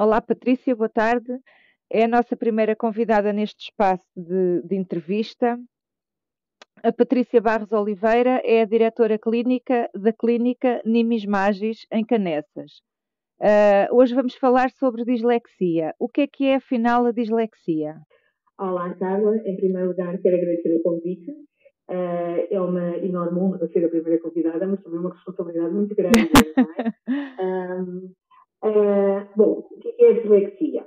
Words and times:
Olá, 0.00 0.20
Patrícia, 0.20 0.76
boa 0.76 0.88
tarde. 0.88 1.26
É 1.90 2.04
a 2.04 2.08
nossa 2.08 2.36
primeira 2.36 2.76
convidada 2.76 3.32
neste 3.32 3.64
espaço 3.64 4.04
de, 4.16 4.62
de 4.62 4.76
entrevista. 4.76 5.58
A 6.84 6.92
Patrícia 6.92 7.40
Barros 7.40 7.72
Oliveira 7.72 8.40
é 8.44 8.62
a 8.62 8.64
diretora 8.64 9.18
clínica 9.18 9.90
da 9.92 10.12
clínica 10.12 10.80
Nimis 10.84 11.26
Magis, 11.26 11.84
em 11.92 12.06
Canessas. 12.06 12.74
Uh, 13.40 13.92
hoje 13.92 14.14
vamos 14.14 14.36
falar 14.36 14.70
sobre 14.70 15.04
dislexia. 15.04 15.92
O 15.98 16.08
que 16.08 16.20
é 16.20 16.26
que 16.28 16.44
é, 16.44 16.54
afinal, 16.54 17.04
a 17.04 17.10
dislexia? 17.10 17.96
Olá, 18.56 18.94
Carla. 18.94 19.36
Em 19.44 19.56
primeiro 19.56 19.88
lugar, 19.88 20.16
quero 20.18 20.36
agradecer 20.36 20.76
o 20.76 20.82
convite. 20.84 21.28
Uh, 21.90 22.46
é 22.48 22.60
uma 22.60 22.96
enorme 22.98 23.40
honra 23.40 23.66
ser 23.66 23.84
a 23.84 23.88
primeira 23.88 24.22
convidada, 24.22 24.64
mas 24.64 24.80
também 24.80 25.00
uma 25.00 25.12
responsabilidade 25.12 25.74
muito 25.74 25.96
grande. 25.96 26.20
é? 26.20 27.42
um, 27.82 28.14
uh, 28.64 29.28
bom, 29.36 29.68
o 29.70 29.78
que 29.80 29.94
é 30.04 30.10
a 30.10 30.12
dislexia? 30.20 30.86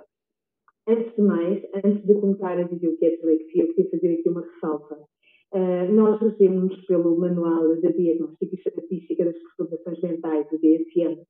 Antes 0.88 1.16
de 1.16 1.22
mais, 1.22 1.64
antes 1.84 2.05
de 2.05 2.14
começar 2.16 2.58
a 2.58 2.64
dizer 2.64 2.88
o 2.88 2.98
que 2.98 3.05
é 3.05 3.09
dislexia, 3.12 3.64
eu 3.64 3.73
queria 3.73 3.91
fazer 3.91 4.14
aqui 4.14 4.30
uma 4.30 4.41
ressalva. 4.41 5.08
Uh, 5.54 5.92
nós 5.92 6.20
regemos 6.22 6.86
pelo 6.86 7.18
Manual 7.18 7.80
da 7.81 7.90
Diagnóstica 7.90 8.55
e 8.55 8.58
Estatística 8.58 9.26
das 9.26 9.36
Perturbações 9.38 10.02
Mentais, 10.02 10.48
o 10.52 10.58
DSM, 10.58 11.22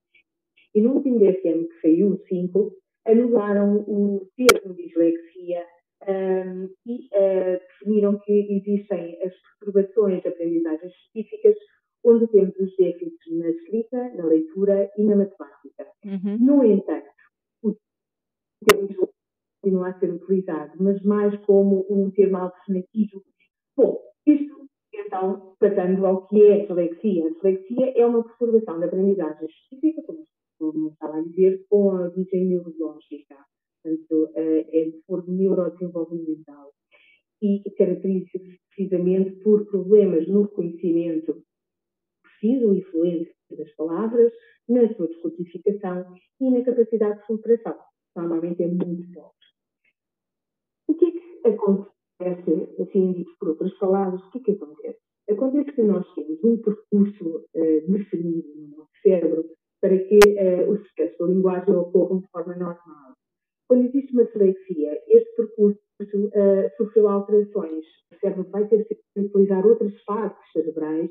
e 0.74 0.82
no 0.82 0.94
último 0.94 1.20
DSM 1.20 1.68
que 1.68 1.82
saiu, 1.82 2.14
o 2.14 2.18
5, 2.28 2.72
anularam 3.06 3.84
o 3.88 4.28
termo 4.38 4.74
dislexia 4.74 5.66
um, 6.08 6.70
e 6.86 7.08
uh, 7.08 7.60
definiram 7.60 8.20
que 8.20 8.32
existem 8.32 9.20
as 9.24 9.34
perturbações 9.60 10.22
de 10.22 10.30
aprendizagem 10.30 10.90
específicas 10.90 11.56
onde 12.04 12.28
temos 12.28 12.56
os 12.58 12.76
déficits 12.76 13.38
na 13.38 13.50
escrita, 13.50 14.10
na 14.16 14.26
leitura 14.26 14.92
e 14.98 15.04
na 15.04 15.16
matemática. 15.16 15.88
Uhum. 16.06 16.38
No 16.40 16.64
entanto, 16.64 17.08
o 17.64 17.76
termo 18.66 19.10
continua 19.62 19.90
a 19.90 20.00
ser 20.00 20.12
utilizado, 20.12 20.72
mas 20.80 21.02
mais 21.04 21.36
como 21.46 21.86
um 21.90 22.10
termo 22.12 22.38
alternativo. 22.38 23.24
Bom, 23.78 24.00
isto 24.26 24.68
então, 24.94 25.56
passando 25.60 26.06
ao 26.06 26.28
que 26.28 26.42
é 26.42 26.54
a 26.54 26.66
dislexia. 26.66 27.28
A 27.28 27.30
dislexia 27.30 27.94
é 27.96 28.06
uma 28.06 28.24
perturbação 28.24 28.80
da 28.80 28.88
aprendizagem 28.88 29.48
específica, 29.48 30.02
como 30.04 30.26
como 30.62 30.90
estava 30.90 31.18
a 31.18 31.22
dizer, 31.24 31.66
com 31.68 31.90
a 31.90 32.02
origem 32.04 32.46
neurológica, 32.46 33.36
portanto, 33.82 34.32
eh, 34.36 34.66
é 34.72 34.86
de 34.92 35.02
forma 35.08 35.34
neurodesenvolvimental 35.34 36.72
e 37.42 37.64
caracteriza-se 37.76 38.60
precisamente 38.70 39.32
por 39.42 39.66
problemas 39.66 40.28
no 40.28 40.44
reconhecimento 40.44 41.42
preciso 42.42 42.74
e 42.74 42.82
fluente 42.82 43.32
das 43.52 43.72
palavras, 43.76 44.32
na 44.68 44.92
sua 44.96 45.08
descodificação 45.08 46.16
e 46.40 46.50
na 46.50 46.64
capacidade 46.64 47.20
de 47.20 47.28
filtração. 47.28 47.78
Normalmente 48.16 48.64
é 48.64 48.68
muito 48.68 49.14
pobre. 49.14 49.32
O 50.88 50.96
que 50.96 51.06
é 51.06 51.12
que 51.12 51.48
acontece, 51.48 52.82
assim 52.82 53.14
dito 53.14 53.32
por 53.40 53.50
outras 53.50 53.74
palavras, 53.78 54.22
o 54.22 54.32
que 54.32 54.40
é 54.40 54.42
que 54.42 54.52
acontece? 54.52 55.00
Acontece 55.30 55.72
que 55.74 55.84
nós 55.84 56.06
temos 56.14 56.44
um 56.44 56.58
percurso 56.62 57.46
uh, 57.56 57.92
definido 57.92 58.48
no 58.56 58.78
nosso 58.78 58.92
cérebro 59.02 59.46
para 59.80 59.98
que 59.98 60.18
uh, 60.18 60.70
o 60.70 60.78
sucesso 60.78 61.18
da 61.20 61.26
linguagem 61.28 61.76
ocorra 61.76 62.20
de 62.20 62.28
forma 62.28 62.56
normal. 62.56 63.14
Quando 63.68 63.86
existe 63.86 64.12
uma 64.14 64.26
dislexia, 64.26 65.02
este 65.08 65.36
percurso 65.36 65.80
uh, 66.02 66.76
sofreu 66.76 67.08
alterações. 67.08 67.86
O 68.12 68.20
cérebro 68.20 68.50
vai 68.50 68.68
ter 68.68 68.86
que 68.86 68.98
utilizar 69.16 69.66
outras 69.66 69.94
partes 70.04 70.52
cerebrais 70.52 71.10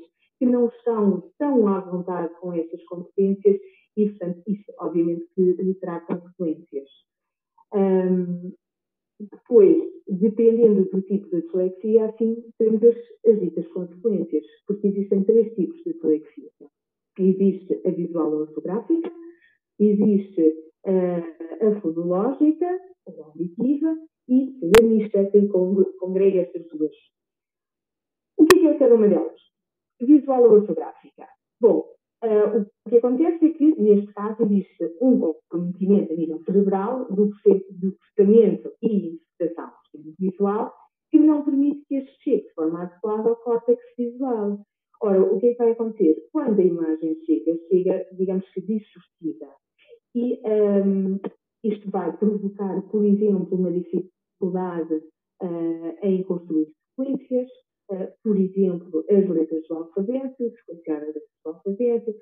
não 1.01 1.19
estão 1.19 1.31
tão 1.37 1.67
à 1.67 1.79
vontade 1.79 2.33
com 2.39 2.53
essas 2.53 2.83
competências 2.85 3.57
e, 3.97 4.09
portanto, 4.09 4.41
isso 4.47 4.73
obviamente 4.79 5.27
que 5.35 5.73
terá 5.75 5.99
consequências. 6.01 6.89
Um, 7.73 8.53
depois, 9.19 9.77
dependendo 10.07 10.85
do 10.85 11.01
tipo 11.03 11.29
de 11.29 11.41
dislexia, 11.41 12.05
assim 12.05 12.43
temos 12.57 12.81
as, 12.83 12.95
as 13.27 13.39
ditas 13.39 13.67
consequências, 13.67 14.43
porque 14.65 14.87
existem 14.87 15.23
três 15.23 15.53
tipos 15.55 15.77
de 15.83 15.93
dislexia. 15.93 16.49
Existe 17.19 17.81
a 17.85 17.91
visual 17.91 18.31
ortográfica, 18.33 19.11
existe 19.79 20.41
uh, 20.85 21.67
a 21.67 21.81
fonológica, 21.81 22.79
ou 23.05 23.25
auditiva, 23.25 23.95
e 24.27 24.55
a 24.79 24.83
mista, 24.83 25.25
que 25.25 25.47
congrega 25.99 26.41
estas 26.41 26.67
duas. 26.69 26.95
O 28.37 28.45
que 28.45 28.65
é, 28.65 28.71
é 28.71 28.77
cada 28.77 28.95
uma 28.95 29.07
delas? 29.07 29.50
Visual 30.01 30.43
ortográfica. 30.43 31.27
Bom, 31.59 31.85
uh, 32.23 32.65
o 32.85 32.89
que 32.89 32.97
acontece 32.97 33.45
é 33.45 33.49
que, 33.49 33.81
neste 33.81 34.11
caso, 34.13 34.43
existe 34.43 34.97
um 35.01 35.19
comprometimento 35.19 36.13
a 36.13 36.15
nível 36.15 36.43
cerebral 36.43 37.05
do, 37.05 37.27
do 37.27 37.97
processamento 38.15 38.73
e 38.81 39.19
interpretação 39.39 39.81
visual 40.19 40.73
que 41.11 41.19
não 41.19 41.43
permite 41.43 41.85
que 41.87 41.95
este 41.95 42.23
chegue 42.23 42.47
de 42.47 42.53
forma 42.53 42.83
adequada 42.83 43.29
ao 43.29 43.35
córtex 43.35 43.81
visual. 43.97 44.61
Ora, 45.01 45.21
o 45.21 45.39
que 45.39 45.47
é 45.47 45.51
que 45.51 45.57
vai 45.57 45.71
acontecer? 45.71 46.15
Quando 46.31 46.59
a 46.59 46.63
imagem 46.63 47.15
chega, 47.25 47.57
chega, 47.67 48.07
digamos 48.13 48.47
que 48.53 48.61
distorcida. 48.61 49.49
E 50.15 50.39
um, 50.45 51.19
isto 51.63 51.89
vai 51.89 52.15
provocar, 52.17 52.81
por 52.83 53.03
exemplo, 53.03 53.57
uma 53.57 53.71
dificuldade 53.71 54.93
uh, 55.41 55.97
em 56.01 56.23
construir 56.23 56.67
sequências, 56.95 57.49
uh, 57.91 58.07
por 58.23 58.37
exemplo, 58.37 59.03
as 59.09 59.27
letras 59.27 59.67
do 59.67 59.75
alfabeto, 59.75 60.35
sequenciar 60.37 61.01
as 61.01 61.07
letras 61.07 61.23
do 61.43 61.49
alfabeto, 61.49 62.15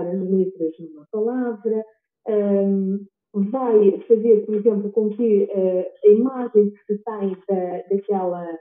as 0.00 0.30
letras 0.30 0.72
numa 0.78 1.06
palavra, 1.10 1.84
um, 2.28 3.04
vai 3.34 4.00
fazer, 4.06 4.46
por 4.46 4.54
exemplo, 4.54 4.90
com 4.92 5.10
que 5.10 5.44
uh, 5.44 5.84
a 6.04 6.08
imagem 6.08 6.70
que 6.70 6.78
se 6.86 7.02
tem 7.04 7.36
da, 7.48 7.82
daquela 7.90 8.58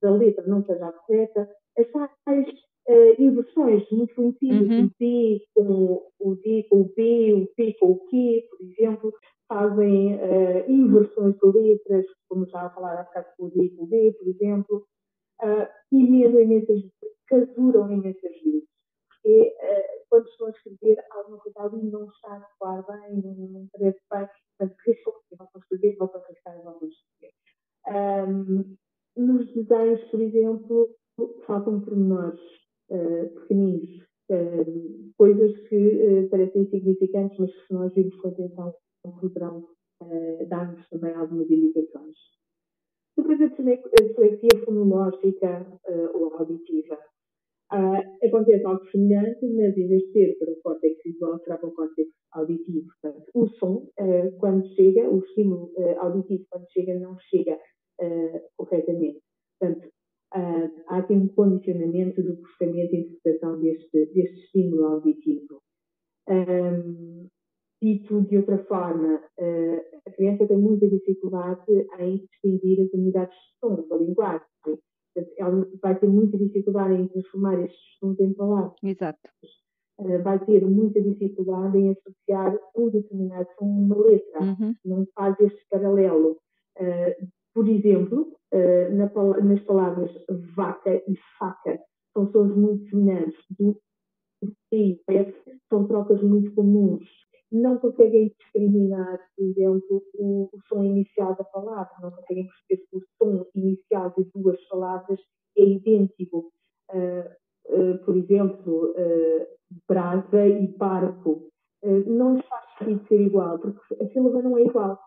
da 0.00 0.10
letra 0.10 0.46
não 0.46 0.64
seja 0.64 0.92
correta, 0.92 1.48
as 1.76 1.86
tais 2.24 2.48
uh, 2.88 3.22
inversões 3.22 3.84
muito 3.90 4.14
conhecidas, 4.14 4.68
uhum. 4.68 4.84
o 4.84 4.90
D 4.98 5.40
com 5.54 6.02
o 6.20 6.34
D 6.36 6.66
com 6.68 6.80
o 6.82 6.88
P, 6.90 7.32
o 7.32 7.46
P 7.54 7.74
com 7.80 7.90
o 7.92 7.98
Q, 8.06 8.44
por 8.50 8.66
exemplo, 8.66 9.12
fazem 9.48 10.14
uh, 10.14 10.70
inversões 10.70 11.36
de 11.36 11.46
letras, 11.46 12.06
como 12.28 12.46
já 12.46 12.62
a 12.62 12.70
falar 12.70 13.00
há 13.00 13.04
bocado 13.04 13.26
com 13.36 13.46
o 13.46 13.50
D 13.50 13.70
com 13.70 13.84
o 13.84 13.86
B, 13.86 14.14
por 14.18 14.28
exemplo, 14.28 14.86
uh, 15.42 15.68
e 15.92 16.02
mesmo 16.04 16.38
imensas, 16.38 16.82
casuram 17.26 17.90
imensas 17.90 18.32
quando 20.18 20.28
estão 20.28 20.46
a 20.48 20.50
escrever, 20.50 21.04
alguma 21.10 21.38
coisa 21.38 21.60
ali 21.60 21.90
não 21.90 22.08
está 22.08 22.36
a 22.36 22.48
soar 22.58 22.84
bem, 22.86 23.22
não, 23.22 23.34
não 23.34 23.68
parece 23.72 24.00
bem, 24.10 24.28
portanto, 24.58 24.76
voltam 25.38 25.50
a 25.54 25.58
escrever, 25.58 25.96
a 26.00 26.04
arriscar 26.04 26.56
e 26.56 26.66
a 26.66 26.88
escrever. 26.88 27.34
Um, 27.88 28.76
nos 29.16 29.54
desenhos, 29.54 30.04
por 30.10 30.20
exemplo, 30.20 30.96
faltam 31.46 31.80
pormenores 31.80 32.40
uh, 32.90 33.28
pequeninos, 33.40 34.02
uh, 34.30 35.12
coisas 35.16 35.56
que 35.68 35.76
uh, 35.76 36.28
parecem 36.30 36.62
insignificantes, 36.62 37.38
mas 37.38 37.52
que 37.52 37.66
se 37.66 37.72
nós 37.72 37.94
virmos 37.94 38.16
com 38.16 38.28
atenção 38.28 38.74
poderão 39.20 39.68
uh, 40.02 40.46
dar-nos 40.48 40.88
também 40.88 41.14
algumas 41.14 41.48
indicações. 41.48 42.16
Depois 43.16 43.40
a 43.40 43.46
dislexia 43.46 44.64
fonológica 44.64 45.66
ou 46.14 46.34
auditiva. 46.34 46.96
Acontece 47.70 48.64
algo 48.64 48.84
semelhante, 48.90 49.46
mas 49.46 49.76
em 49.76 49.88
vez 49.88 50.02
de 50.02 50.12
ser 50.12 50.38
para 50.38 50.52
o 50.52 50.56
córtex 50.62 50.96
visual, 51.04 51.38
será 51.40 51.58
para 51.58 51.68
o 51.68 51.74
córtex 51.74 52.08
auditivo. 52.32 52.86
Portanto, 53.02 53.30
o 53.34 53.46
som, 53.48 53.88
quando 54.38 54.66
chega, 54.74 55.08
o 55.10 55.18
estímulo 55.18 55.70
auditivo, 55.98 56.44
quando 56.50 56.66
chega, 56.72 56.98
não 56.98 57.16
chega 57.30 57.58
corretamente. 58.56 59.20
Portanto, 59.58 59.88
uh, 60.34 60.82
há 60.88 60.98
aqui 60.98 61.12
um 61.12 61.28
condicionamento 61.28 62.22
do 62.22 62.36
processamento 62.36 62.94
e 62.94 63.00
interpretação 63.00 63.60
deste, 63.60 64.06
deste 64.12 64.40
estímulo 64.40 64.84
auditivo. 64.84 65.62
Um, 66.28 67.28
dito 67.80 68.22
de 68.22 68.36
outra 68.36 68.58
forma, 68.64 69.16
uh, 69.16 69.98
a 70.06 70.10
criança 70.12 70.46
tem 70.46 70.58
muita 70.58 70.88
dificuldade 70.88 71.64
em 71.98 72.18
distinguir 72.18 72.80
as 72.80 72.92
unidades 72.92 73.36
de 73.36 73.58
som 73.60 73.88
da 73.88 73.96
linguagem. 73.96 74.46
Ela 75.36 75.66
vai 75.82 75.98
ter 75.98 76.08
muita 76.08 76.36
dificuldade 76.38 76.94
em 76.94 77.08
transformar 77.08 77.60
estes 77.60 77.98
sons 77.98 78.18
em 78.20 78.32
palavras. 78.34 78.74
Exato. 78.82 79.18
Uh, 79.98 80.22
vai 80.22 80.38
ter 80.44 80.64
muita 80.64 81.00
dificuldade 81.00 81.78
em 81.78 81.90
associar 81.90 82.56
um 82.76 82.88
determinado 82.88 83.48
som 83.58 83.64
a 83.64 83.68
uma 83.68 83.98
letra. 83.98 84.40
Uhum. 84.42 84.74
Não 84.84 85.06
faz 85.14 85.38
este 85.40 85.66
paralelo. 85.70 86.36
Uh, 86.78 87.28
por 87.54 87.68
exemplo, 87.68 88.36
na, 88.92 89.42
nas 89.42 89.60
palavras 89.64 90.10
vaca 90.54 90.94
e 90.94 91.18
faca, 91.38 91.80
são 92.12 92.30
sons 92.30 92.56
muito 92.56 92.88
semelhantes. 92.88 93.38
Do 93.50 93.76
P 94.70 94.76
e 94.76 95.02
F 95.08 95.58
são 95.68 95.86
trocas 95.88 96.22
muito 96.22 96.54
comuns. 96.54 97.02
Não 97.50 97.78
conseguem 97.78 98.34
discriminar, 98.38 99.18
por 99.36 99.44
exemplo, 99.44 100.02
o, 100.14 100.50
o, 100.52 100.60
som 100.68 100.84
inicial 100.84 101.34
da 101.34 101.44
palavra, 101.44 101.90
não 102.02 102.10
conseguem 102.10 102.46
perceber 102.46 102.86
que 102.86 102.96
o 102.96 103.02
som 103.16 103.46
inicial 103.54 104.12
de 104.16 104.24
duas 104.34 104.62
palavras 104.68 105.18
é 105.56 105.64
idêntico. 105.64 106.52
Uh, 106.92 107.24
uh, 107.68 107.98
por 108.04 108.16
exemplo, 108.16 108.94
brasa 109.88 110.46
e 110.46 110.66
barco. 110.76 111.50
não 112.06 112.34
lhes 112.34 112.46
faz 112.46 112.86
de 112.86 113.08
ser 113.08 113.20
igual, 113.20 113.58
porque 113.58 113.94
a 114.02 114.08
sílaba 114.08 114.42
não 114.42 114.58
é 114.58 114.62
igual. 114.62 114.98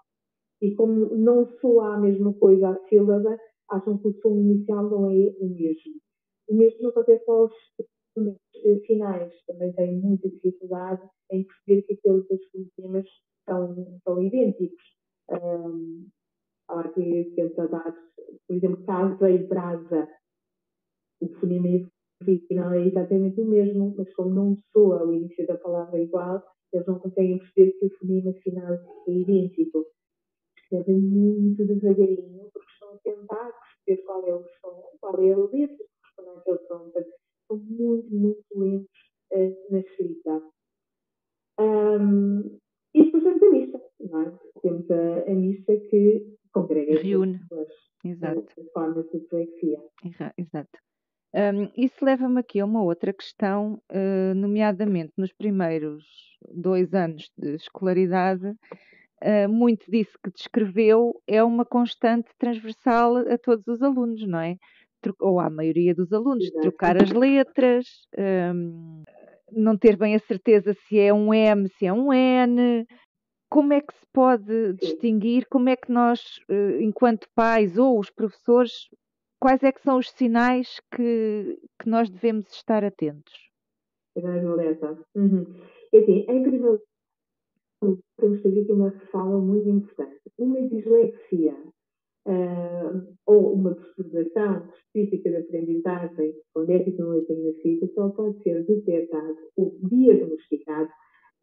E 0.61 0.75
como 0.75 1.15
não 1.15 1.47
soa 1.59 1.95
a 1.95 1.99
mesma 1.99 2.33
coisa 2.33 2.69
a 2.69 2.87
sílaba, 2.87 3.37
acham 3.69 3.97
que 3.97 4.07
o 4.07 4.21
som 4.21 4.35
inicial 4.35 4.89
não 4.89 5.09
é 5.09 5.33
o 5.39 5.47
mesmo. 5.47 5.93
O 6.49 6.55
mesmo 6.55 6.89
acontece 6.89 7.29
aos 7.29 7.51
finais, 8.85 9.33
também 9.47 9.73
têm 9.73 9.99
muita 9.99 10.29
dificuldade 10.29 11.01
em 11.31 11.43
perceber 11.43 11.81
que 11.83 11.93
aqueles 11.93 12.27
dois 12.27 12.41
fonemas 12.75 13.07
são, 13.45 13.99
são 14.03 14.21
idênticos. 14.21 14.83
Um, 15.29 16.07
há 16.69 16.81
aqui 16.81 17.29
dados, 17.55 17.99
por 18.47 18.55
exemplo, 18.55 18.85
casa 18.85 19.29
e 19.29 19.37
brasa. 19.39 20.07
O 21.21 21.29
fonema 21.39 21.89
final 22.47 22.73
é 22.73 22.87
exatamente 22.87 23.41
o 23.41 23.45
mesmo, 23.45 23.95
mas 23.97 24.13
como 24.13 24.33
não 24.33 24.57
soa 24.71 25.05
o 25.05 25.13
início 25.13 25.45
da 25.47 25.57
palavra 25.57 25.99
igual, 25.99 26.43
eles 26.73 26.87
não 26.87 26.99
conseguem 26.99 27.39
perceber 27.39 27.71
que 27.73 27.85
o 27.85 27.97
fonema 27.97 28.33
final 28.33 28.73
é 29.07 29.11
idêntico. 29.11 29.85
Escrevem 30.57 30.99
muito 30.99 31.65
devagarinho, 31.65 32.49
porque 32.53 32.71
estão 32.71 32.93
a 32.93 32.97
tentar 32.99 33.51
perceber 33.51 34.03
qual 34.03 34.27
é 34.27 34.33
o 34.35 34.43
som, 34.61 34.97
qual 34.99 35.19
é 35.21 35.33
a 35.33 35.37
letra 35.37 35.77
que 35.77 36.43
corresponde 36.43 36.89
àquele 36.89 37.05
som. 37.09 37.20
São 37.51 37.57
muito, 37.57 38.09
muito 38.13 38.45
lentos 38.55 38.87
uh, 39.33 39.71
na 39.71 39.79
escrita. 39.79 40.41
Um, 41.59 42.59
e 42.93 43.03
depois 43.03 43.23
temos 43.23 43.43
a 43.43 43.51
mista, 43.51 43.81
não 43.99 44.21
é? 44.21 44.39
Temos 44.61 44.91
a, 44.91 45.31
a 45.31 45.35
mista 45.35 45.77
que 45.77 46.37
congrega 46.53 47.01
Reúne. 47.01 47.39
as, 47.51 48.09
Exato. 48.09 48.45
as 48.57 48.71
formas 48.71 49.05
de 49.11 49.19
dislexia. 49.19 49.79
Exato. 50.37 50.79
Um, 51.33 51.71
isso 51.77 52.03
leva-me 52.03 52.39
aqui 52.39 52.59
a 52.59 52.65
uma 52.65 52.83
outra 52.83 53.13
questão, 53.13 53.81
uh, 53.89 54.33
nomeadamente 54.35 55.13
nos 55.17 55.31
primeiros 55.31 56.03
dois 56.53 56.93
anos 56.93 57.31
de 57.37 57.55
escolaridade, 57.55 58.49
uh, 58.49 59.49
muito 59.49 59.89
disso 59.89 60.17
que 60.21 60.31
descreveu 60.31 61.21
é 61.25 61.41
uma 61.41 61.63
constante 61.63 62.29
transversal 62.37 63.17
a 63.17 63.37
todos 63.37 63.65
os 63.67 63.81
alunos, 63.81 64.27
não 64.27 64.39
é? 64.39 64.57
Ou 65.19 65.39
à 65.39 65.49
maioria 65.49 65.93
dos 65.93 66.11
alunos, 66.11 66.45
Exato. 66.45 66.61
trocar 66.61 67.01
as 67.01 67.11
letras, 67.11 67.85
um, 68.53 69.03
não 69.51 69.77
ter 69.77 69.97
bem 69.97 70.15
a 70.15 70.19
certeza 70.19 70.73
se 70.87 70.99
é 70.99 71.13
um 71.13 71.33
M, 71.33 71.67
se 71.69 71.85
é 71.85 71.93
um 71.93 72.13
N. 72.13 72.85
Como 73.49 73.73
é 73.73 73.81
que 73.81 73.93
se 73.93 74.05
pode 74.13 74.73
distinguir? 74.73 75.45
Como 75.49 75.67
é 75.69 75.75
que 75.75 75.91
nós, 75.91 76.37
uh, 76.49 76.81
enquanto 76.81 77.27
pais 77.35 77.77
ou 77.77 77.99
os 77.99 78.09
professores, 78.09 78.87
quais 79.39 79.61
é 79.63 79.71
que 79.71 79.81
são 79.81 79.97
os 79.97 80.09
sinais 80.11 80.79
que, 80.95 81.59
que 81.81 81.89
nós 81.89 82.09
devemos 82.09 82.49
estar 82.51 82.83
atentos? 82.83 83.33
De. 84.15 85.19
Uhum. 85.19 85.45
É 85.93 85.97
assim, 85.99 86.25
em 86.29 86.43
primeiro 86.43 86.81
temos 88.17 88.37
que 88.37 88.43
fazer 88.43 88.61
aqui 88.61 88.71
uma 88.71 88.91
fala 89.11 89.39
muito 89.39 89.67
importante. 89.67 90.19
Uma 90.37 90.61
dislexia 90.67 91.55
uh, 92.27 93.17
ou 93.25 93.53
uma 93.53 93.75
perturbação 93.75 94.69
específica 94.93 95.29
de 95.29 95.37
aprendizagem 95.37 96.33
com 96.53 96.65
déficit 96.65 97.01
na 97.01 97.17
escrita 97.49 97.87
só 97.93 98.09
pode 98.09 98.41
ser 98.43 98.63
detectado 98.65 99.37
ou 99.57 99.77
diagnosticado 99.89 100.89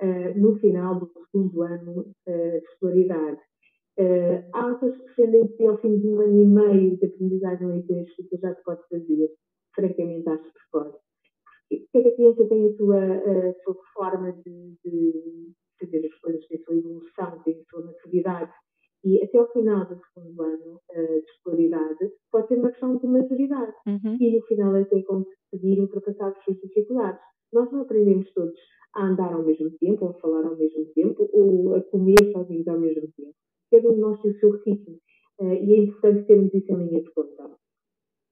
uh, 0.03 0.39
no 0.39 0.59
final 0.59 1.01
do 1.01 1.11
segundo 1.31 1.63
ano 1.63 2.01
uh, 2.01 2.61
de 2.61 2.67
escolaridade. 2.73 3.41
Uh, 3.99 4.45
há 4.53 4.67
outras 4.69 4.97
que 4.97 5.07
defendem 5.09 5.49
que 5.49 5.67
ao 5.67 5.79
fim 5.79 5.99
de 5.99 6.07
um 6.07 6.21
ano 6.21 6.43
e 6.43 6.47
meio 6.47 6.97
de 6.97 7.07
aprendizagem 7.07 7.67
leitura 7.67 8.01
e 8.01 8.05
escrita 8.05 8.39
já 8.39 8.55
se 8.55 8.63
pode 8.63 8.81
fazer, 8.89 9.31
francamente 9.75 10.29
acho 10.29 10.53
precoce. 10.53 10.99
Cada 11.93 12.11
criança 12.13 12.49
tem 12.49 12.67
a 12.67 12.77
sua, 12.77 12.99
a 12.99 13.55
sua 13.63 13.77
forma 13.93 14.33
de, 14.33 14.75
de, 14.85 15.53
fazer 15.79 16.07
as 16.07 16.15
coisas, 16.21 16.47
tem 16.47 16.59
a 16.59 16.65
sua 16.65 16.77
evolução, 16.77 17.43
tem 17.43 17.61
a 17.61 17.65
sua 17.71 17.85
maturidade. 17.85 18.53
E 19.05 19.23
até 19.23 19.39
ao 19.39 19.51
final 19.53 19.87
do 19.87 20.01
segundo 20.13 20.43
ano 20.43 20.81
uh, 20.91 21.21
de 21.21 21.31
escolaridade 21.31 22.13
pode 22.33 22.49
ser 22.49 22.59
uma 22.59 22.71
questão 22.71 22.97
de 22.97 23.07
maturidade. 23.07 23.73
Uhum. 24.09 24.17
E 24.21 24.37
no 24.37 24.43
final 24.47 24.75
até 24.75 25.03
conseguir 25.03 25.81
ultrapassar 25.81 26.29
as 26.29 26.45
suas 26.45 26.59
dificuldades. 26.59 27.21
Nós 27.53 27.71
não 27.73 27.83
aprendemos 27.83 28.31
todos 28.33 28.59
a 28.95 29.07
andar 29.07 29.33
ao 29.33 29.45
mesmo 29.45 29.71
tempo, 29.79 30.05
ou 30.05 30.11
a 30.11 30.15
falar 30.15 30.45
ao 30.45 30.57
mesmo 30.57 30.85
tempo, 30.95 31.29
ou 31.33 31.75
a 31.75 31.83
comer 31.83 32.33
sozinhos 32.33 32.69
ao 32.69 32.81
mesmo 32.81 33.09
tempo 33.17 33.35
cada 33.71 33.89
um 33.89 33.95
de 33.95 34.01
nós 34.01 34.21
tem 34.21 34.31
o 34.31 34.39
seu 34.39 34.51
ritmo 34.63 34.99
uh, 35.41 35.53
e 35.53 35.75
é 35.75 35.77
importante 35.79 36.27
termos 36.27 36.53
isso 36.55 36.73
em 36.73 36.77
linha 36.77 37.03
de 37.03 37.11
conta. 37.13 37.51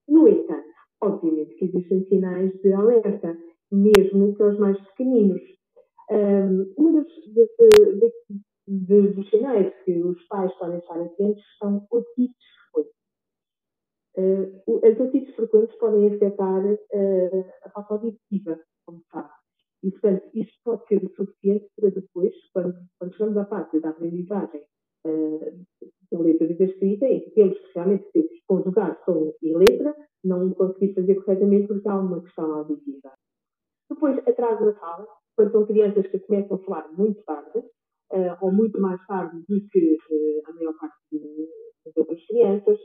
No 0.08 0.28
entanto, 0.28 0.69
obviamente 1.02 1.55
que 1.56 1.67
existem 1.67 2.06
sinais 2.06 2.52
de 2.61 2.73
alerta, 2.73 3.37
mesmo 3.70 4.34
para 4.37 4.52
os 4.52 4.58
mais 4.58 4.81
pequeninos. 4.90 5.43
Um, 6.11 6.73
um 6.78 6.93
dos, 6.93 7.12
de, 7.34 7.49
de, 7.58 8.12
de, 8.69 9.12
dos 9.12 9.28
sinais 9.28 9.75
que 9.84 9.99
os 10.02 10.23
pais 10.28 10.52
podem 10.58 10.78
estar 10.78 11.00
atentos 11.00 11.43
são 11.58 11.84
otites 11.90 12.45
frequentes. 12.45 12.45
Uh, 14.16 14.80
as 14.82 14.98
otites 14.98 15.34
frequentes 15.34 15.76
podem 15.76 16.14
afetar 16.14 16.64
uh, 16.64 17.44
a 17.64 17.70
falta 17.70 17.94
auditiva, 17.94 18.58
como 18.86 19.02
sabe. 19.12 19.28
E, 19.82 19.90
portanto, 19.90 20.28
isto 20.34 20.58
pode 20.64 20.86
ser 20.86 21.04
o 21.04 21.14
suficiente 21.14 21.68
para 21.78 21.90
depois, 21.90 22.34
quando, 22.52 22.74
quando 22.98 23.12
chegamos 23.12 23.36
à 23.36 23.44
parte 23.44 23.78
da 23.80 23.90
aprendizagem 23.90 24.62
uh, 25.06 26.22
leitura 26.22 26.52
e 26.52 26.58
da 26.58 26.64
escrita 26.64 27.06
e 27.06 27.30
temos 27.32 27.58
que 27.58 27.72
realmente 27.74 28.10
conjugar 28.46 28.98
som 29.04 29.32
e 29.42 29.54
letra, 29.54 29.94
não 30.24 30.50
conseguir 30.54 30.94
fazer 30.94 31.16
corretamente 31.16 31.68
porque 31.68 31.88
há 31.88 31.96
uma 31.98 32.22
questão 32.22 32.52
auditiva. 32.52 33.12
Depois, 33.90 34.18
atraso 34.26 34.64
na 34.64 34.74
fala, 34.74 35.06
quando 35.36 35.52
são 35.52 35.66
crianças 35.66 36.06
que 36.06 36.18
começam 36.20 36.56
a 36.56 36.64
falar 36.64 36.88
muito 36.96 37.22
tarde, 37.24 37.58
uh, 37.58 38.36
ou 38.40 38.52
muito 38.52 38.80
mais 38.80 39.04
tarde 39.06 39.36
do 39.48 39.68
que 39.68 39.98
a 40.46 40.52
maior 40.52 40.74
parte 40.78 40.96
das 41.84 41.96
outras 41.96 42.26
crianças, 42.26 42.78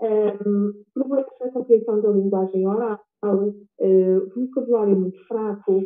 um, 0.00 0.84
problemas 0.94 1.26
na 1.40 1.50
compreensão 1.50 2.00
da 2.00 2.10
linguagem 2.10 2.66
oral, 2.66 3.00
uh, 3.24 4.28
vocabulário 4.34 4.96
muito 4.96 5.18
fraco, 5.26 5.84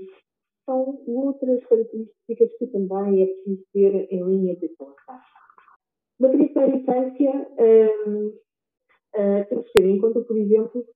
são 0.67 1.03
outras 1.07 1.65
características 1.67 2.57
que 2.59 2.67
também 2.69 3.23
é 3.23 3.27
preciso 3.27 3.65
ter 3.73 4.13
em 4.13 4.25
linha 4.25 4.57
de 4.57 4.69
conta. 4.77 5.21
Na 6.21 6.29
primeira 6.29 6.77
infância, 6.77 7.49
um, 8.07 8.29
uh, 8.29 9.49
temos 9.49 9.67
que 9.67 9.73
ter 9.73 9.87
em 9.87 10.01
conta, 10.01 10.21
por 10.21 10.37
exemplo, 10.37 10.87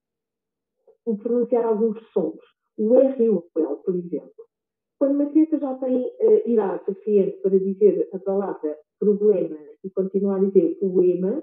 o 1.04 1.16
pronunciar 1.16 1.64
alguns 1.64 1.98
sons. 2.12 2.40
O 2.78 2.94
R 2.94 3.28
o 3.30 3.44
L, 3.56 3.76
por 3.84 3.96
exemplo. 3.96 4.46
Quando 4.98 5.14
uma 5.14 5.30
criança 5.30 5.58
já 5.58 5.74
tem 5.78 6.06
uh, 6.06 6.48
idade 6.48 6.84
suficiente 6.84 7.38
para 7.42 7.58
dizer 7.58 8.08
a 8.12 8.18
palavra 8.18 8.78
problema 8.98 9.58
e 9.84 9.90
continuar 9.90 10.36
a 10.36 10.44
dizer 10.44 10.78
poema, 10.78 11.42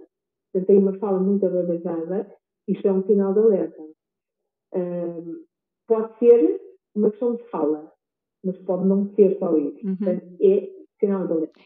portanto 0.53 0.67
tem 0.67 0.77
uma 0.77 0.97
fala 0.99 1.19
muito 1.19 1.45
ababajada, 1.45 2.31
isto 2.67 2.87
é 2.87 2.93
um 2.93 3.03
sinal 3.03 3.33
de 3.33 3.39
alerta. 3.39 3.83
Um, 4.73 5.43
pode 5.87 6.17
ser 6.19 6.61
uma 6.95 7.09
questão 7.09 7.35
de 7.35 7.43
fala, 7.49 7.91
mas 8.45 8.57
pode 8.59 8.85
não 8.85 9.13
ser 9.15 9.37
só 9.39 9.57
isso. 9.57 9.85
Uhum. 9.85 9.95
Portanto, 9.97 10.37
é 10.41 10.83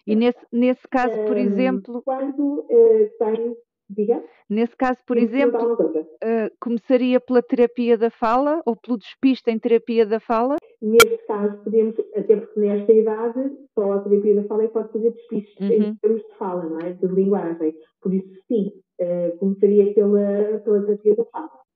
e 0.06 0.16
nesse, 0.16 0.40
nesse 0.52 0.88
caso, 0.88 1.16
por 1.26 1.36
um, 1.36 1.40
exemplo. 1.40 2.02
Quando 2.04 2.62
uh, 2.62 3.10
tem. 3.20 3.56
Diga? 3.90 4.22
Nesse 4.50 4.76
caso, 4.76 5.00
por 5.06 5.18
exemplo, 5.18 5.74
uh, 5.74 6.52
começaria 6.60 7.20
pela 7.20 7.42
terapia 7.42 7.98
da 7.98 8.10
fala 8.10 8.62
ou 8.66 8.76
pelo 8.76 8.98
despiste 8.98 9.50
em 9.50 9.58
terapia 9.58 10.06
da 10.06 10.20
fala? 10.20 10.58
Neste 10.82 11.18
caso, 11.26 11.58
podemos, 11.64 11.96
até 12.16 12.36
porque 12.36 12.60
nesta 12.60 12.92
idade, 12.92 13.52
só 13.74 13.94
a 13.94 14.00
terapia 14.00 14.36
da 14.36 14.44
fala 14.44 14.64
é 14.64 14.68
que 14.68 14.74
pode 14.74 14.92
fazer 14.92 15.12
despiste 15.12 15.64
uhum. 15.64 15.72
em 15.72 15.96
termos 15.96 16.22
de 16.22 16.36
fala, 16.38 16.66
não 16.66 16.80
é? 16.80 16.94
De 16.94 17.08
linguagem. 17.08 17.76
Por 18.02 18.14
isso, 18.14 18.30
sim, 18.48 18.72
uh, 19.02 19.38
começaria 19.38 19.94
pela, 19.94 20.60
pela 20.64 20.86
terapia 20.86 21.16
da 21.16 21.26
fala. 21.26 21.67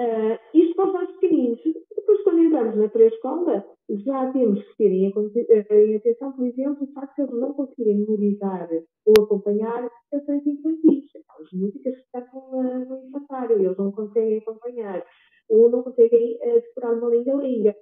Uh, 0.00 0.38
isto 0.54 0.74
para 0.76 0.86
os 0.86 0.92
mais 0.94 1.10
pequeninos. 1.18 1.60
Depois, 1.94 2.22
quando 2.22 2.38
entramos 2.38 2.74
na 2.74 2.88
pré-escola, 2.88 3.66
já 3.90 4.32
temos 4.32 4.62
que 4.64 4.76
ter 4.78 4.90
em, 4.90 5.12
em 5.12 5.96
atenção, 5.96 6.32
por 6.32 6.46
exemplo, 6.46 6.84
o 6.84 6.92
facto 6.94 7.16
de 7.16 7.22
eles 7.22 7.38
não 7.38 7.52
conseguirem 7.52 7.98
memorizar 7.98 8.66
ou 9.04 9.24
acompanhar 9.24 9.90
canções 10.10 10.46
infantis. 10.46 11.04
Aquelas 11.14 11.52
músicas 11.52 11.94
que 11.96 12.18
estão 12.18 12.50
no 12.88 13.08
infantário, 13.08 13.62
eles 13.62 13.76
não 13.76 13.92
conseguem 13.92 14.38
acompanhar. 14.38 15.04
Ou 15.50 15.68
não 15.68 15.82
conseguem 15.82 16.38
uh, 16.44 16.54
decorar 16.54 16.94
uma 16.94 17.10
linga-linga. 17.10 17.76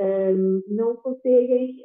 Um, 0.00 0.62
não 0.68 0.96
conseguem 0.96 1.76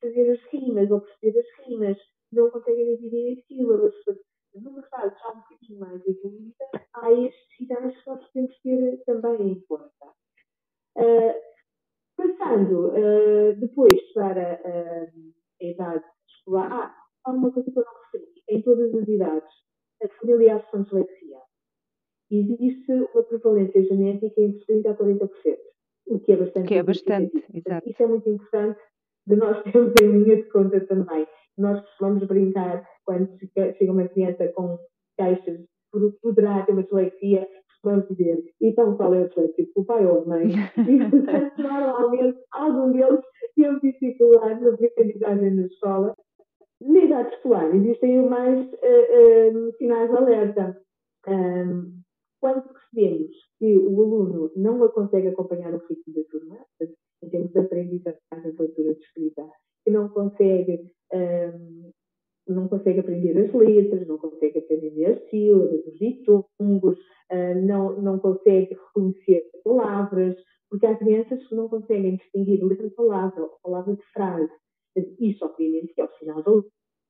fazer 0.00 0.30
as 0.30 0.40
rimas 0.52 0.88
ou 0.92 1.00
perceber 1.00 1.40
as 1.40 1.66
rimas. 1.66 1.98
Não 2.32 2.50
conseguem 2.50 2.94
dividir 2.94 3.32
em 3.32 3.42
sílabas. 3.48 3.94
Numa 4.60 4.82
fase 4.84 5.14
já 5.18 5.32
um 5.32 5.40
bocadinho 5.40 5.80
mais 5.80 6.06
evoluída, 6.06 6.64
há 6.94 7.12
estes 7.12 7.56
sinais 7.56 7.96
que 7.96 8.10
nós 8.10 8.30
temos 8.30 8.52
que 8.54 8.62
ter 8.62 9.04
também 9.04 9.52
em 9.52 9.60
conta. 9.68 10.06
Uh, 10.96 11.34
passando 12.16 12.88
uh, 12.88 13.54
depois 13.56 14.00
para 14.14 14.60
uh, 14.64 15.34
a 15.60 15.64
idade 15.64 16.04
escolar, 16.28 16.72
ah, 16.72 16.96
há 17.24 17.32
uma 17.32 17.52
coisa 17.52 17.70
que 17.70 17.78
eu 17.78 17.84
não 17.84 18.02
referi. 18.04 18.32
Em 18.48 18.62
todas 18.62 18.94
as 18.94 19.08
idades, 19.08 19.54
a 20.02 20.08
familiares 20.20 20.64
com 20.70 20.82
dislexia. 20.82 21.38
Existe 22.30 22.92
uma 22.92 23.22
prevalência 23.22 23.82
genética 23.84 24.40
entre 24.40 24.82
30% 24.82 24.90
a 24.90 24.94
40%, 24.96 25.58
o 26.08 26.18
que 26.20 26.32
é 26.32 26.36
bastante 26.36 26.68
Que 26.68 26.74
é 26.74 26.82
bastante, 26.82 27.44
exato. 27.54 27.88
Isso 27.88 28.02
é 28.02 28.06
muito 28.06 28.28
importante 28.28 28.80
de 29.26 29.36
nós 29.36 29.62
termos 29.70 29.92
em 30.00 30.12
linha 30.12 30.36
de 30.36 30.48
conta 30.48 30.80
também. 30.86 31.26
Nós 31.58 31.80
costumamos 31.80 32.26
brincar 32.26 32.86
quando 33.04 33.28
chega 33.54 33.92
uma 33.92 34.08
criança 34.08 34.48
com 34.48 34.78
queixas, 35.16 35.60
poderá 36.22 36.64
ter 36.64 36.72
uma 36.72 36.82
dislexia, 36.82 37.48
vamos 37.82 38.06
dizer, 38.08 38.42
então 38.60 38.96
qual 38.96 39.14
é 39.14 39.22
a 39.22 39.28
dislexia? 39.28 39.66
O 39.74 39.84
pai 39.84 40.06
ou 40.06 40.22
a 40.22 40.26
mãe? 40.26 40.48
E, 40.88 41.10
portanto, 41.10 41.62
normalmente, 41.62 42.38
algum 42.52 42.92
deles 42.92 43.20
tem 43.56 43.78
dificuldade 43.78 44.60
na 44.60 44.70
aprendizagem 44.70 45.54
na 45.54 45.66
escola. 45.66 46.14
Na 46.80 46.98
idade 47.00 47.34
escolar, 47.34 47.74
existem 47.74 48.28
mais 48.28 48.66
uh, 48.66 49.66
uh, 49.66 49.72
sinais 49.78 50.10
de 50.10 50.16
alerta. 50.16 50.82
Um, 51.26 51.96
quando 52.40 52.68
percebemos 52.68 53.30
que 53.58 53.78
o 53.78 54.02
aluno 54.02 54.52
não 54.56 54.86
consegue 54.90 55.28
acompanhar 55.28 55.74
o 55.74 55.78
ritmo 55.78 56.14
da 56.14 56.22
turma, 56.30 56.58
em 57.22 57.28
termos 57.30 57.50
de 57.50 57.58
aprendizagem 57.58 58.20
de 58.44 58.62
leitura 58.62 58.94
de 58.94 59.00
escrita, 59.00 59.48
que 59.84 59.90
não 59.90 60.08
consegue, 60.10 60.90
não 62.66 62.78
consegue 62.78 63.00
aprender 63.00 63.38
as 63.38 63.54
letras, 63.54 64.06
não 64.08 64.18
consegue 64.18 64.58
aprender 64.58 65.04
as 65.06 65.30
sílabas, 65.30 65.86
os 65.86 65.98
ditungos, 65.98 66.98
uh, 67.32 67.66
não, 67.66 68.00
não 68.02 68.18
consegue 68.18 68.74
reconhecer 68.74 69.44
palavras, 69.64 70.36
porque 70.68 70.86
há 70.86 70.96
crianças 70.96 71.46
que 71.46 71.54
não 71.54 71.68
conseguem 71.68 72.16
distinguir 72.16 72.64
letra 72.64 72.88
de 72.88 72.94
palavra 72.94 73.42
ou 73.42 73.58
palavra 73.62 73.94
de 73.94 74.02
frase. 74.12 74.50
Isso, 75.20 75.44
obviamente, 75.44 75.94
que 75.94 76.00
é 76.00 76.04
o 76.04 76.18
sinal 76.18 76.42
da 76.42 76.50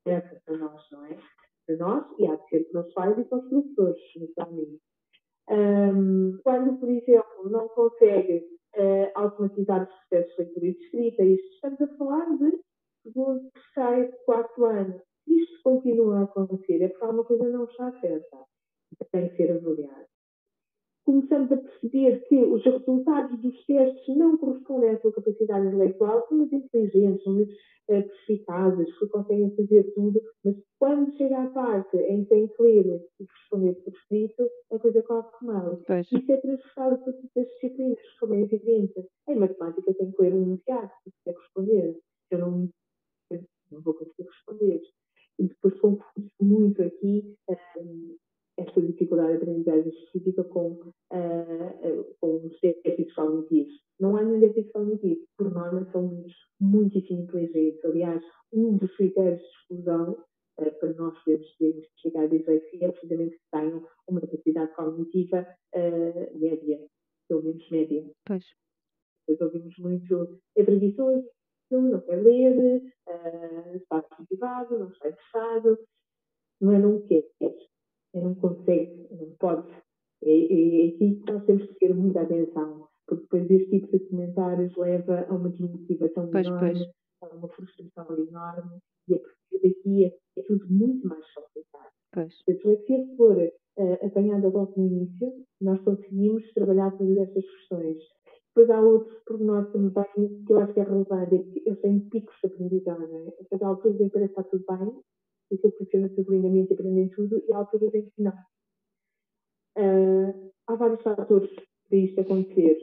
alerta 0.06 0.42
para 0.44 0.58
nós, 0.58 0.82
não 0.92 1.06
é? 1.06 1.18
Para 1.66 1.76
nós 1.76 2.04
e 2.18 2.26
há 2.26 2.36
de 2.36 2.48
ser 2.48 2.64
para 2.70 2.80
os 2.82 2.92
pais 2.92 3.18
e 3.18 3.24
para 3.24 3.38
os 3.38 3.48
professores, 3.48 4.02
naturalmente. 4.20 4.80
Um, 5.48 6.38
quando, 6.42 6.78
por 6.80 6.88
exemplo, 6.88 7.48
não 7.50 7.68
consegue 7.68 8.44
uh, 8.76 9.10
automatizar 9.14 9.84
os 9.84 10.08
processos 10.08 10.34
de 10.34 10.42
leitura 10.42 10.66
e 10.66 10.72
de 10.72 10.84
escrita, 10.84 11.22
isto 11.22 11.54
estamos 11.54 11.80
a 11.80 11.96
falar 11.96 12.36
de 12.36 12.58
segundo, 13.04 13.50
terceiro, 13.52 14.12
quarto 14.24 14.64
ano. 14.64 15.00
Continua 15.66 16.20
a 16.20 16.22
acontecer, 16.22 16.80
é 16.80 16.88
porque 16.88 17.04
alguma 17.04 17.24
coisa 17.24 17.48
não 17.48 17.64
está 17.64 17.90
certa. 18.00 18.36
Tem 19.10 19.28
que 19.28 19.36
ser 19.36 19.50
avaliado 19.50 20.06
começamos 21.06 21.52
a 21.52 21.56
perceber 21.56 22.20
que 22.28 22.34
os 22.36 22.64
resultados 22.64 23.40
dos 23.40 23.64
testes 23.64 24.16
não 24.16 24.36
correspondem 24.36 24.90
à 24.90 25.00
sua 25.00 25.12
capacidade 25.12 25.68
intelectual, 25.68 26.26
são 26.28 26.38
muito 26.38 26.54
inteligentes, 26.56 27.22
são 27.22 27.32
muito 27.32 27.52
uh, 27.52 28.02
perspicazes, 28.02 28.98
que 28.98 29.06
conseguem 29.06 29.54
fazer 29.54 29.84
tudo, 29.94 30.20
mas 30.44 30.56
quando 30.80 31.16
chega 31.16 31.44
à 31.44 31.46
parte 31.50 31.96
em 31.96 32.24
que 32.24 32.30
têm 32.30 32.48
que 32.48 32.60
ler 32.62 32.86
e 33.20 33.24
responder 33.24 33.74
por 33.74 33.92
escrito, 33.94 34.50
a 34.72 34.78
coisa 34.80 35.02
corre 35.04 35.28
mal. 35.42 35.80
Pois. 35.86 36.06
Isso 36.10 36.32
é 36.32 36.36
transversal 36.38 36.90
a 36.90 36.96
todas 36.96 37.24
as 37.36 37.46
disciplinas, 37.46 37.98
como 38.18 38.34
é 38.34 38.40
evidente. 38.40 39.06
Em 39.28 39.36
matemática, 39.36 39.94
tenho 39.94 40.12
que 40.12 40.22
ler 40.22 40.34
um 40.34 40.42
enunciado 40.42 40.90
para 41.24 41.38
responder. 41.38 41.96
Eu 42.32 42.38
não, 42.38 42.68
não 43.70 43.80
vou 43.80 43.94
conseguir 43.94 44.24
responder. 44.24 44.82
E 45.38 45.48
depois 45.48 45.78
confundo 45.80 46.30
muito 46.40 46.82
aqui. 46.82 47.36
Um, 47.48 48.16
esta 48.58 48.80
dificuldade 48.80 49.32
de 49.32 49.36
aprendizagem 49.36 49.92
específica 49.92 50.44
com, 50.44 50.72
uh, 50.72 52.16
com 52.20 52.36
os 52.36 52.58
déficits 52.60 53.14
cognitivos. 53.14 53.72
Não 54.00 54.16
há 54.16 54.22
nenhum 54.22 54.40
déficit 54.40 54.72
cognitivo. 54.72 55.26
Por 55.36 55.52
norma, 55.52 55.88
são 55.92 56.02
muitos, 56.02 56.34
muitíssimo 56.60 57.22
inteligentes. 57.22 57.84
Aliás, 57.84 58.22
um 58.52 58.76
dos 58.76 58.94
critérios 58.96 59.40
de 59.40 59.46
exclusão 59.46 60.12
uh, 60.12 60.78
para 60.80 60.92
nós 60.94 61.18
podermos 61.22 61.54
diagnosticar 61.60 62.22
a 62.22 62.26
dislexia 62.26 62.86
é 62.86 62.92
precisamente 62.92 63.36
que 63.36 63.50
tenham 63.52 63.86
uma 64.08 64.20
capacidade 64.20 64.74
cognitiva 64.74 65.46
uh, 65.74 66.38
média, 66.38 66.80
pelo 67.28 67.42
menos 67.42 67.70
média. 67.70 68.10
Pois. 68.26 68.44
Depois 69.28 69.52
ouvimos 69.52 69.76
muito, 69.78 70.40
é 70.56 70.62
preguiçoso, 70.62 71.28
não 71.70 72.00
quer 72.00 72.22
ler, 72.22 72.82
está 73.74 74.00
desmotivado, 74.00 74.78
não 74.78 74.88
está 74.88 75.08
interessado, 75.08 75.78
não 76.60 76.72
é 76.72 76.78
não 76.78 77.00
quer 77.02 77.24
não 78.20 78.34
consegue, 78.34 79.06
não 79.10 79.30
pode. 79.38 79.68
E, 80.22 80.30
e, 80.30 80.88
aqui 80.88 81.22
nós 81.30 81.44
temos 81.44 81.66
que 81.66 81.74
ter 81.74 81.94
muita 81.94 82.22
atenção, 82.22 82.88
porque 83.06 83.22
depois 83.22 83.50
este 83.50 83.80
tipo 83.80 83.98
de 83.98 84.04
comentários 84.08 84.76
leva 84.76 85.26
a 85.28 85.34
uma 85.34 85.50
desmotivação 85.50 86.30
pois, 86.30 86.46
enorme, 86.46 86.72
pois. 87.20 87.32
a 87.32 87.36
uma 87.36 87.48
frustração 87.48 88.18
enorme, 88.18 88.78
e 89.08 89.14
a 89.14 89.18
partir 89.18 89.68
daqui 89.68 90.04
é, 90.04 90.40
é 90.40 90.42
tudo 90.42 90.66
muito 90.68 91.06
mais 91.06 91.24
complicado. 91.34 91.92
Pois. 92.12 92.34
Se 92.44 92.52
a 92.52 93.16
for 93.16 93.36
uh, 93.36 94.06
apanhada 94.06 94.48
logo 94.48 94.72
no 94.76 94.86
início, 94.86 95.44
nós 95.60 95.80
conseguimos 95.82 96.50
trabalhar 96.54 96.90
todas 96.96 97.16
estas 97.18 97.44
questões. 97.44 97.98
Depois 98.48 98.70
há 98.70 98.80
outro 98.80 99.15
pormenor 99.26 99.70
também 99.72 100.44
que 100.44 100.52
eu 100.52 100.58
acho 100.60 100.72
que 100.72 100.80
é 100.80 100.84
relevante, 100.84 101.34
é 101.34 101.68
eles 101.68 101.80
têm 101.80 102.00
picos 102.08 102.36
de 102.42 102.46
aprendizagem. 102.46 103.30
Portanto, 103.32 103.62
há 103.62 103.66
alturas 103.66 104.00
em 104.00 104.08
que 104.08 104.12
parece 104.12 104.34
que 104.34 104.40
está 104.40 104.50
tudo 104.50 104.64
bem, 104.68 105.02
aquilo 105.52 105.72
que 105.72 105.78
funciona 105.78 106.14
sublinhamento 106.14 106.72
e 106.72 106.74
aprendem 106.74 107.08
tudo, 107.10 107.42
e 107.46 107.52
há 107.52 107.56
alturas 107.58 107.94
em 107.94 108.02
que 108.02 108.22
não. 108.22 108.32
Uh, 109.78 110.52
há 110.68 110.74
vários 110.74 111.02
fatores 111.02 111.50
para 111.88 111.98
isto 111.98 112.20
acontecer. 112.20 112.78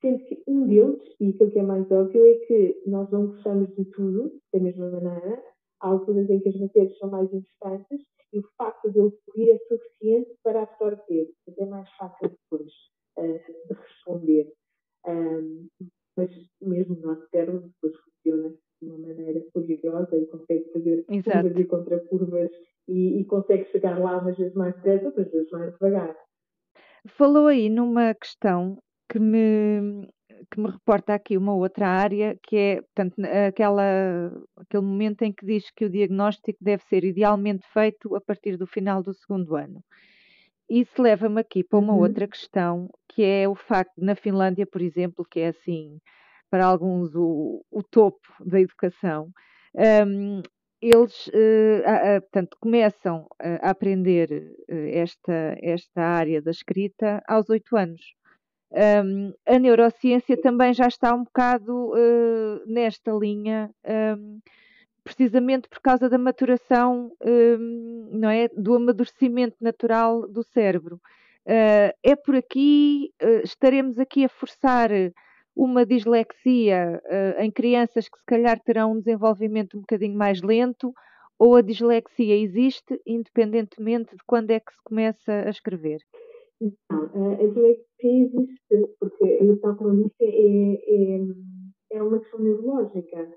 Sendo 0.00 0.24
que 0.26 0.42
um 0.46 0.66
deles, 0.68 1.00
e 1.18 1.30
aquilo 1.30 1.50
que 1.50 1.58
é 1.58 1.62
mais 1.62 1.90
óbvio, 1.90 2.24
é 2.26 2.34
que 2.46 2.82
nós 2.86 3.10
não 3.10 3.28
gostamos 3.28 3.74
de 3.74 3.84
tudo 3.86 4.40
da 4.52 4.60
mesma 4.60 4.90
maneira. 4.90 5.42
Há 5.80 5.88
alturas 5.88 6.28
em 6.28 6.40
que 6.40 6.48
as 6.48 6.60
matérias 6.60 6.98
são 6.98 7.10
mais 7.10 7.32
importantes 7.32 8.04
e 8.32 8.38
o 8.38 8.48
facto 8.56 8.90
de 8.90 8.98
eu 8.98 9.04
ouvir 9.04 9.50
é 9.50 9.58
suficiente 9.58 10.36
para 10.42 10.62
absorver. 10.62 11.32
É 11.56 11.66
mais 11.66 11.88
fácil 11.96 12.28
depois 12.28 12.72
uh, 13.16 13.68
de 13.68 13.74
responder. 13.74 14.52
Um, 15.06 15.67
mas 15.67 15.67
mesmo 16.68 16.96
nosso 17.00 17.26
cérebro 17.30 17.60
depois 17.60 17.94
funciona 17.96 18.54
de 18.80 18.88
uma 18.88 18.98
maneira 18.98 19.42
curiosa 19.52 20.16
e 20.16 20.26
consegue 20.26 20.70
fazer 20.72 21.04
Exato. 21.08 21.42
curvas 21.42 21.60
e 21.60 21.64
contracurvas 21.64 22.50
e, 22.86 23.20
e 23.20 23.24
consegue 23.24 23.64
chegar 23.66 23.98
lá 23.98 24.18
umas 24.18 24.36
vezes 24.36 24.54
mais 24.54 24.74
depressa, 24.76 25.06
outras 25.06 25.30
vezes 25.30 25.50
mais 25.50 25.72
devagar. 25.72 26.16
Falou 27.16 27.46
aí 27.46 27.68
numa 27.68 28.14
questão 28.14 28.78
que 29.08 29.18
me, 29.18 30.06
que 30.50 30.60
me 30.60 30.70
reporta 30.70 31.14
aqui 31.14 31.36
uma 31.36 31.54
outra 31.54 31.88
área, 31.88 32.36
que 32.42 32.56
é 32.56 32.82
portanto, 32.82 33.14
aquela, 33.46 34.30
aquele 34.56 34.82
momento 34.82 35.22
em 35.22 35.32
que 35.32 35.44
diz 35.44 35.70
que 35.70 35.84
o 35.84 35.90
diagnóstico 35.90 36.58
deve 36.60 36.82
ser 36.84 37.04
idealmente 37.04 37.66
feito 37.72 38.14
a 38.14 38.20
partir 38.20 38.56
do 38.56 38.66
final 38.66 39.02
do 39.02 39.14
segundo 39.14 39.56
ano. 39.56 39.82
Isso 40.68 41.00
leva-me 41.00 41.40
aqui 41.40 41.64
para 41.64 41.78
uma 41.78 41.94
uhum. 41.94 42.00
outra 42.00 42.28
questão, 42.28 42.90
que 43.08 43.22
é 43.22 43.48
o 43.48 43.54
facto 43.54 43.94
de, 43.96 44.04
na 44.04 44.14
Finlândia, 44.14 44.66
por 44.66 44.82
exemplo, 44.82 45.24
que 45.28 45.40
é 45.40 45.48
assim, 45.48 45.98
para 46.50 46.66
alguns 46.66 47.14
o, 47.14 47.64
o 47.70 47.82
topo 47.82 48.28
da 48.44 48.60
educação, 48.60 49.30
um, 50.06 50.42
eles 50.80 51.26
uh, 51.28 52.20
portanto, 52.20 52.56
começam 52.60 53.26
a 53.38 53.70
aprender 53.70 54.30
uh, 54.30 54.74
esta, 54.92 55.56
esta 55.60 56.02
área 56.02 56.40
da 56.40 56.50
escrita 56.50 57.22
aos 57.26 57.50
oito 57.50 57.76
anos. 57.76 58.00
Um, 58.70 59.32
a 59.46 59.58
neurociência 59.58 60.40
também 60.40 60.72
já 60.74 60.86
está 60.86 61.14
um 61.14 61.24
bocado 61.24 61.90
uh, 61.90 62.62
nesta 62.66 63.10
linha, 63.12 63.70
um, 64.16 64.40
precisamente 65.02 65.68
por 65.68 65.80
causa 65.80 66.08
da 66.08 66.18
maturação, 66.18 67.10
um, 67.24 68.10
não 68.12 68.30
é, 68.30 68.48
do 68.48 68.74
amadurecimento 68.74 69.56
natural 69.60 70.28
do 70.28 70.42
cérebro. 70.42 71.00
é 71.46 72.14
por 72.14 72.36
aqui, 72.36 73.10
estaremos 73.42 73.98
aqui 73.98 74.26
a 74.26 74.28
forçar 74.28 74.90
uma 75.58 75.84
dislexia 75.84 77.02
uh, 77.04 77.42
em 77.42 77.50
crianças 77.50 78.08
que 78.08 78.16
se 78.16 78.24
calhar 78.24 78.60
terão 78.60 78.92
um 78.92 78.98
desenvolvimento 79.00 79.76
um 79.76 79.80
bocadinho 79.80 80.16
mais 80.16 80.40
lento, 80.40 80.94
ou 81.36 81.56
a 81.56 81.60
dislexia 81.60 82.36
existe 82.36 83.00
independentemente 83.04 84.14
de 84.14 84.22
quando 84.24 84.52
é 84.52 84.60
que 84.60 84.72
se 84.72 84.78
começa 84.84 85.32
a 85.32 85.50
escrever? 85.50 85.98
Não, 86.60 87.32
a 87.32 87.36
dislexia 87.36 87.84
existe, 88.02 88.94
porque, 89.00 89.38
como 89.60 90.04
disse, 90.04 90.24
é, 90.24 90.74
é, 91.94 91.98
é 91.98 92.02
uma 92.02 92.20
questão 92.20 92.40
neurológica. 92.40 93.28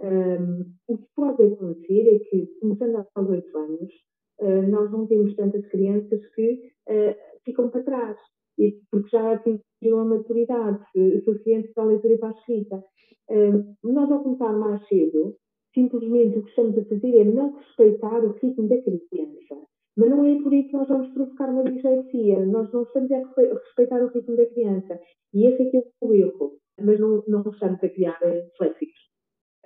Um, 0.00 0.74
o 0.88 0.98
que 0.98 1.06
pode 1.16 1.42
acontecer 1.44 2.14
é 2.14 2.18
que, 2.18 2.46
começando 2.60 3.06
aos 3.14 3.28
8 3.28 3.58
anos, 3.58 3.92
uh, 4.40 4.62
nós 4.68 4.90
não 4.90 5.06
temos 5.06 5.34
tantas 5.34 5.66
crianças 5.68 6.20
que 6.34 6.72
uh, 6.88 7.14
ficam 7.42 7.70
para 7.70 7.84
trás 7.84 8.18
e 8.58 8.78
porque 8.90 9.08
já 9.10 9.32
atingiram 9.32 10.00
a 10.00 10.04
maturidade 10.04 10.78
suficiente 11.24 11.72
para 11.74 11.84
a 11.84 11.86
leitura 11.86 12.14
e 12.14 12.18
para 12.18 12.28
a 12.28 12.32
escrita. 12.32 12.84
Um, 13.30 13.74
nós, 13.92 14.10
ao 14.10 14.22
começar 14.22 14.52
mais 14.52 14.86
cedo, 14.88 15.36
simplesmente 15.74 16.38
o 16.38 16.42
que 16.42 16.50
estamos 16.50 16.78
a 16.78 16.84
fazer 16.84 17.20
é 17.20 17.24
não 17.24 17.54
respeitar 17.56 18.24
o 18.24 18.32
ritmo 18.32 18.68
da 18.68 18.76
criança. 18.82 19.56
Mas 19.96 20.10
não 20.10 20.24
é 20.24 20.42
por 20.42 20.52
isso 20.52 20.68
que 20.68 20.76
nós 20.76 20.88
vamos 20.88 21.08
provocar 21.12 21.48
uma 21.48 21.64
dislexia. 21.64 22.44
Nós 22.46 22.72
não 22.72 22.82
estamos 22.82 23.10
a 23.12 23.18
respeitar 23.18 24.02
o 24.02 24.08
ritmo 24.08 24.36
da 24.36 24.46
criança. 24.46 25.00
E 25.32 25.46
esse 25.46 25.62
é 25.62 25.70
que 25.70 25.76
é 25.76 25.82
o 26.00 26.12
erro. 26.12 26.58
Mas 26.80 26.98
não, 26.98 27.22
não 27.28 27.40
estamos 27.42 27.82
a 27.82 27.88
criar 27.88 28.18
disléxicos. 28.18 29.04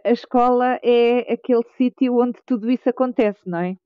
A 0.05 0.13
escola 0.13 0.79
é 0.83 1.33
aquele 1.33 1.65
sítio 1.77 2.19
onde 2.19 2.39
tudo 2.47 2.71
isso 2.71 2.89
acontece, 2.89 3.41
não 3.47 3.59
é? 3.59 3.77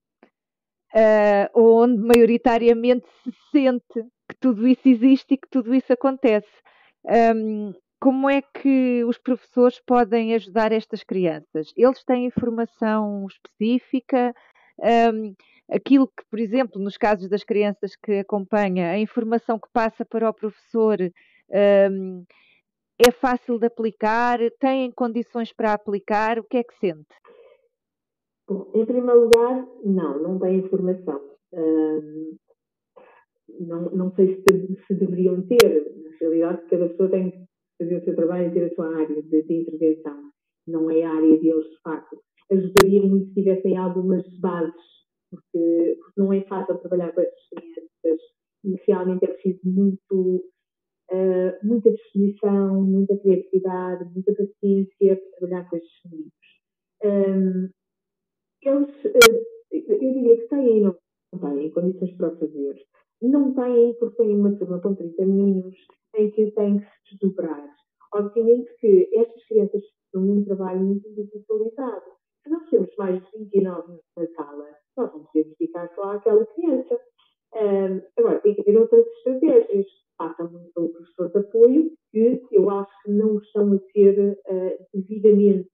Uh, 0.95 1.59
onde 1.59 2.03
maioritariamente 2.03 3.07
se 3.23 3.33
sente 3.51 4.07
que 4.33 4.39
tudo 4.41 4.67
isso 4.67 4.89
existe 4.89 5.35
e 5.35 5.37
que 5.37 5.49
tudo 5.51 5.75
isso 5.75 5.93
acontece. 5.93 6.49
Um, 7.05 7.73
como 8.01 8.29
é 8.29 8.41
que 8.43 9.05
os 9.05 9.19
professores 9.19 9.81
podem 9.87 10.35
ajudar 10.35 10.73
estas 10.73 11.05
crianças? 11.05 11.73
Eles 11.77 12.03
têm 12.05 12.27
informação 12.27 13.27
específica? 13.27 14.35
Um, 14.81 15.35
aquilo 15.71 16.09
que, 16.09 16.25
por 16.31 16.41
exemplo, 16.41 16.81
nos 16.81 16.97
casos 16.97 17.29
das 17.29 17.45
crianças 17.45 17.95
que 17.95 18.21
acompanha, 18.21 18.91
a 18.91 18.99
informação 18.99 19.59
que 19.59 19.69
passa 19.73 20.05
para 20.05 20.29
o 20.31 20.35
professor 20.35 20.99
um, 21.91 22.25
é 22.99 23.11
fácil 23.11 23.59
de 23.59 23.67
aplicar? 23.67 24.39
Têm 24.59 24.91
condições 24.91 25.53
para 25.53 25.75
aplicar? 25.75 26.39
O 26.39 26.45
que 26.45 26.57
é 26.57 26.65
que 26.65 26.75
sente? 26.79 27.15
Bom, 28.49 28.71
em 28.75 28.85
primeiro 28.85 29.25
lugar, 29.25 29.67
não, 29.85 30.19
não 30.23 30.39
tem 30.39 30.57
informação. 30.57 31.21
Um, 31.53 32.37
não, 33.61 33.91
não 33.91 34.15
sei 34.15 34.37
se, 34.37 34.77
se 34.87 34.95
deveriam 34.95 35.43
ter. 35.47 35.93
Na 36.03 36.17
realidade, 36.21 36.67
cada 36.69 36.89
pessoa 36.89 37.11
tem 37.11 37.31
que 37.31 37.39
fazer 37.79 37.97
o 37.97 38.05
seu 38.05 38.15
trabalho 38.15 38.49
e 38.49 38.55
ter 38.55 38.65
a 38.65 38.75
sua 38.75 38.95
área 38.95 39.23
de, 39.23 39.43
de 39.43 39.55
intervenção. 39.55 40.31
Não 40.67 40.91
é 40.91 41.03
a 41.03 41.15
área 41.15 41.39
deles, 41.39 41.69
de 41.69 41.81
facto. 41.83 42.21
Ajudaria 42.51 43.03
muito 43.03 43.29
se 43.29 43.35
tivessem 43.35 43.77
algumas 43.77 44.27
bases, 44.39 44.75
porque, 45.31 45.99
porque 46.01 46.21
não 46.21 46.33
é 46.33 46.43
fácil 46.43 46.79
trabalhar 46.79 47.13
com 47.13 47.21
essas 47.21 47.49
crianças. 47.49 48.21
Inicialmente 48.65 49.25
é 49.25 49.29
preciso 49.29 49.61
muito, 49.65 50.45
uh, 51.11 51.67
muita 51.67 51.91
disposição, 51.91 52.83
muita 52.85 53.17
criatividade, 53.19 54.05
muita 54.13 54.35
paciência 54.35 55.17
para 55.17 55.39
trabalhar 55.39 55.69
com 55.69 55.77
estes 55.77 56.11
meninos. 56.11 56.33
Um, 57.05 57.71
eles, 58.63 59.05
uh, 59.05 59.53
eu 59.73 59.99
diria 59.99 60.37
que 60.37 60.49
têm 60.49 60.83
não 60.83 61.57
têm 61.57 61.71
condições 61.71 62.13
para 62.17 62.29
o 62.29 62.39
fazer. 62.39 62.77
Não 63.23 63.55
têm 63.55 63.95
porque 64.01 64.17
têm 64.17 64.35
uma 64.35 64.57
com 64.81 64.95
30 64.95 65.27
meninos 65.27 65.77
em 66.17 66.31
que 66.33 66.51
têm 66.51 66.81
que 66.81 66.85
se 66.85 67.17
desdobrar. 67.19 67.73
Obviamente 68.15 68.69
que 68.81 69.09
estas 69.15 69.47
crianças 69.47 69.83
têm 70.13 70.23
um 70.23 70.45
trabalho 70.45 70.81
muito 70.81 71.09
individualizado. 71.09 72.03
Se 72.43 72.51
nós 72.51 72.69
temos 72.69 72.91
mais 72.99 73.23
de 73.23 73.39
29 73.39 74.01
na 74.17 74.27
sala, 74.35 74.67
nós 74.97 75.13
ter 75.33 75.45
que 75.45 75.55
ficar 75.55 75.89
só 75.95 76.15
àquela 76.15 76.45
criança. 76.47 77.01
Um, 77.55 78.03
agora, 78.19 78.41
tem 78.41 78.55
que 78.55 78.63
haver 78.63 78.79
outras 78.79 79.07
estratégias. 79.07 79.87
Passa 80.19 80.45
muito 80.45 80.73
pelo 80.75 80.89
professor 80.91 81.31
de 81.31 81.39
apoio, 81.39 81.93
que 82.11 82.41
eu 82.51 82.71
acho 82.71 83.03
que 83.03 83.11
não 83.13 83.39
estão 83.39 83.73
a 83.73 83.79
ser 83.93 84.39
uh, 84.47 84.87
devidamente 84.93 85.71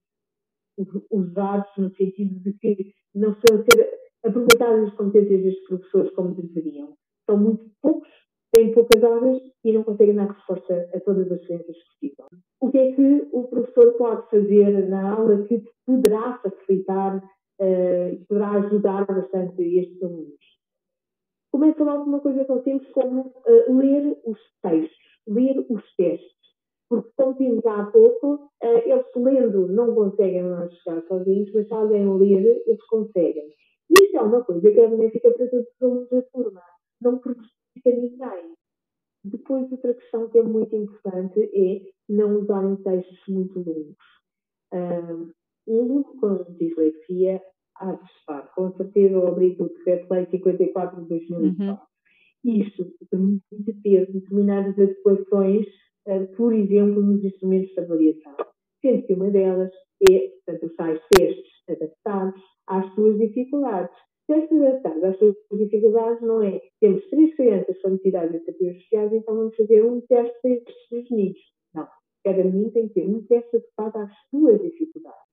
usados 1.09 1.69
no 1.77 1.93
sentido 1.95 2.39
de 2.41 2.53
que 2.53 2.93
não 3.13 3.31
estão 3.31 3.57
a 3.57 3.63
ser 3.63 3.99
aproveitadas 4.23 4.89
as 4.89 4.95
competências 4.95 5.43
destes 5.43 5.67
professores 5.67 6.11
como 6.11 6.35
deveriam. 6.35 6.98
São 7.29 7.37
muito 7.37 7.69
poucos 7.79 8.09
têm 8.51 8.73
poucas 8.73 9.03
horas 9.03 9.39
e 9.63 9.71
não 9.71 9.83
conseguem 9.83 10.15
dar 10.15 10.31
resposta 10.31 10.89
a 10.95 10.99
todas 11.01 11.31
as 11.31 11.45
crianças 11.45 11.75
que 11.77 11.99
precisam. 11.99 12.27
O 12.59 12.71
que 12.71 12.77
é 12.79 12.91
que 12.93 13.27
o 13.31 13.43
professor 13.43 13.93
pode 13.99 14.27
fazer 14.31 14.89
na 14.89 15.11
aula 15.11 15.43
que 15.43 15.63
poderá 15.85 16.39
facilitar 16.39 17.17
uh, 17.17 18.13
e 18.13 18.25
poderá 18.27 18.51
ajudar 18.53 19.05
bastante 19.05 19.61
estes 19.61 20.01
alunos? 20.01 20.39
Começa 21.51 21.83
logo 21.83 22.05
uma 22.05 22.19
coisa 22.19 22.43
tão 22.45 22.63
simples 22.63 22.91
como 22.93 23.21
uh, 23.21 23.77
ler 23.77 24.17
os 24.25 24.39
textos, 24.63 24.97
ler 25.27 25.63
os 25.69 25.95
testes. 25.95 26.39
Porque, 26.89 27.11
como 27.15 27.35
vimos 27.35 27.63
há 27.67 27.85
pouco, 27.91 28.49
uh, 28.63 28.81
eles 28.85 29.05
lendo 29.15 29.67
não 29.67 29.93
conseguem 29.93 30.45
chegar 30.83 31.03
sozinhos, 31.07 31.53
mas 31.53 31.67
se 31.67 31.73
alguém 31.75 32.11
ler, 32.17 32.63
eles 32.65 32.83
conseguem. 32.87 33.53
Isto 33.91 34.17
é 34.17 34.21
uma 34.21 34.43
coisa 34.43 34.71
que 34.71 34.79
é 34.79 34.87
benéfica 34.87 35.31
para 35.31 35.47
todos 35.47 35.67
os 35.67 35.81
alunos 35.83 36.09
da 36.09 36.21
turma. 36.23 36.61
Não 37.01 37.19
fica 37.19 37.91
ninguém. 37.91 38.55
Depois, 39.23 39.71
outra 39.71 39.93
questão 39.93 40.29
que 40.29 40.39
é 40.39 40.43
muito 40.43 40.75
importante 40.75 41.39
é 41.39 41.91
não 42.07 42.39
usarem 42.39 42.75
textos 42.77 43.19
muito 43.27 43.59
longos. 43.59 45.33
Um 45.67 45.81
aluno 45.81 46.03
com 46.19 46.43
dislexia 46.57 47.41
há 47.75 47.91
de 47.93 48.03
estar, 48.05 48.51
com 48.55 48.71
certeza, 48.75 49.15
ao 49.15 49.27
abrir 49.27 49.55
o 49.61 49.69
Decreto-Lei 49.69 50.25
54 50.31 51.01
de 51.03 51.09
2004. 51.09 51.65
Uhum. 51.65 51.77
Isto 52.43 52.91
permite 53.09 53.81
ter 53.83 54.11
determinadas 54.11 54.79
adequações, 54.79 55.67
uh, 56.07 56.35
por 56.35 56.53
exemplo, 56.53 57.01
nos 57.01 57.23
instrumentos 57.23 57.73
de 57.73 57.79
avaliação. 57.81 58.35
Sendo 58.81 59.05
que 59.05 59.13
uma 59.13 59.29
delas 59.29 59.71
é, 60.09 60.19
portanto, 60.29 60.65
os 60.65 60.75
tais 60.75 61.01
testes 61.09 61.51
adaptados 61.69 62.41
às 62.67 62.93
suas 62.95 63.17
dificuldades 63.19 63.95
testes 64.29 64.61
adaptados 64.61 65.03
às 65.03 65.17
suas 65.17 65.35
dificuldades 65.51 66.21
não 66.21 66.43
é 66.43 66.61
temos 66.79 67.03
três 67.09 67.35
crianças 67.35 67.81
com 67.81 67.89
necessidades 67.89 68.35
educativas 68.35 68.75
especiais, 68.75 69.11
então 69.11 69.35
vamos 69.35 69.55
fazer 69.55 69.83
um 69.83 70.01
teste 70.01 70.39
para 70.41 70.51
estes 70.51 70.87
três 70.87 71.09
meninos. 71.09 71.39
Não. 71.73 71.87
Cada 72.23 72.43
menino 72.43 72.71
tem 72.71 72.87
que 72.89 72.93
ter 72.93 73.07
um 73.07 73.23
teste 73.23 73.57
adequado 73.57 73.95
às 73.95 74.11
suas 74.29 74.61
dificuldades. 74.61 75.29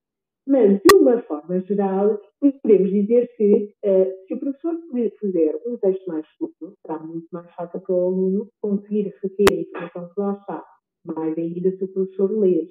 Mas, 0.49 0.81
de 0.81 0.97
uma 0.97 1.21
forma 1.23 1.61
geral, 1.61 2.21
podemos 2.41 2.91
dizer 2.91 3.29
que 3.37 3.75
uh, 3.85 4.27
se 4.27 4.35
o 4.35 4.41
professor 4.41 4.79
fizer 5.21 5.61
um 5.67 5.77
texto 5.77 6.07
mais 6.07 6.27
curto, 6.39 6.73
será 6.81 6.99
muito 7.01 7.27
mais 7.33 7.53
fácil 7.55 7.81
para 7.81 7.95
o 7.95 8.07
aluno 8.07 8.49
conseguir 8.63 9.13
reter 9.23 9.47
a 9.51 9.85
informação 9.85 10.15
que 10.15 10.21
lá 10.21 10.39
está. 10.41 10.65
Mais 11.05 11.37
ainda 11.37 11.77
se 11.77 11.85
o 11.85 11.89
professor 11.89 12.31
ler. 12.31 12.69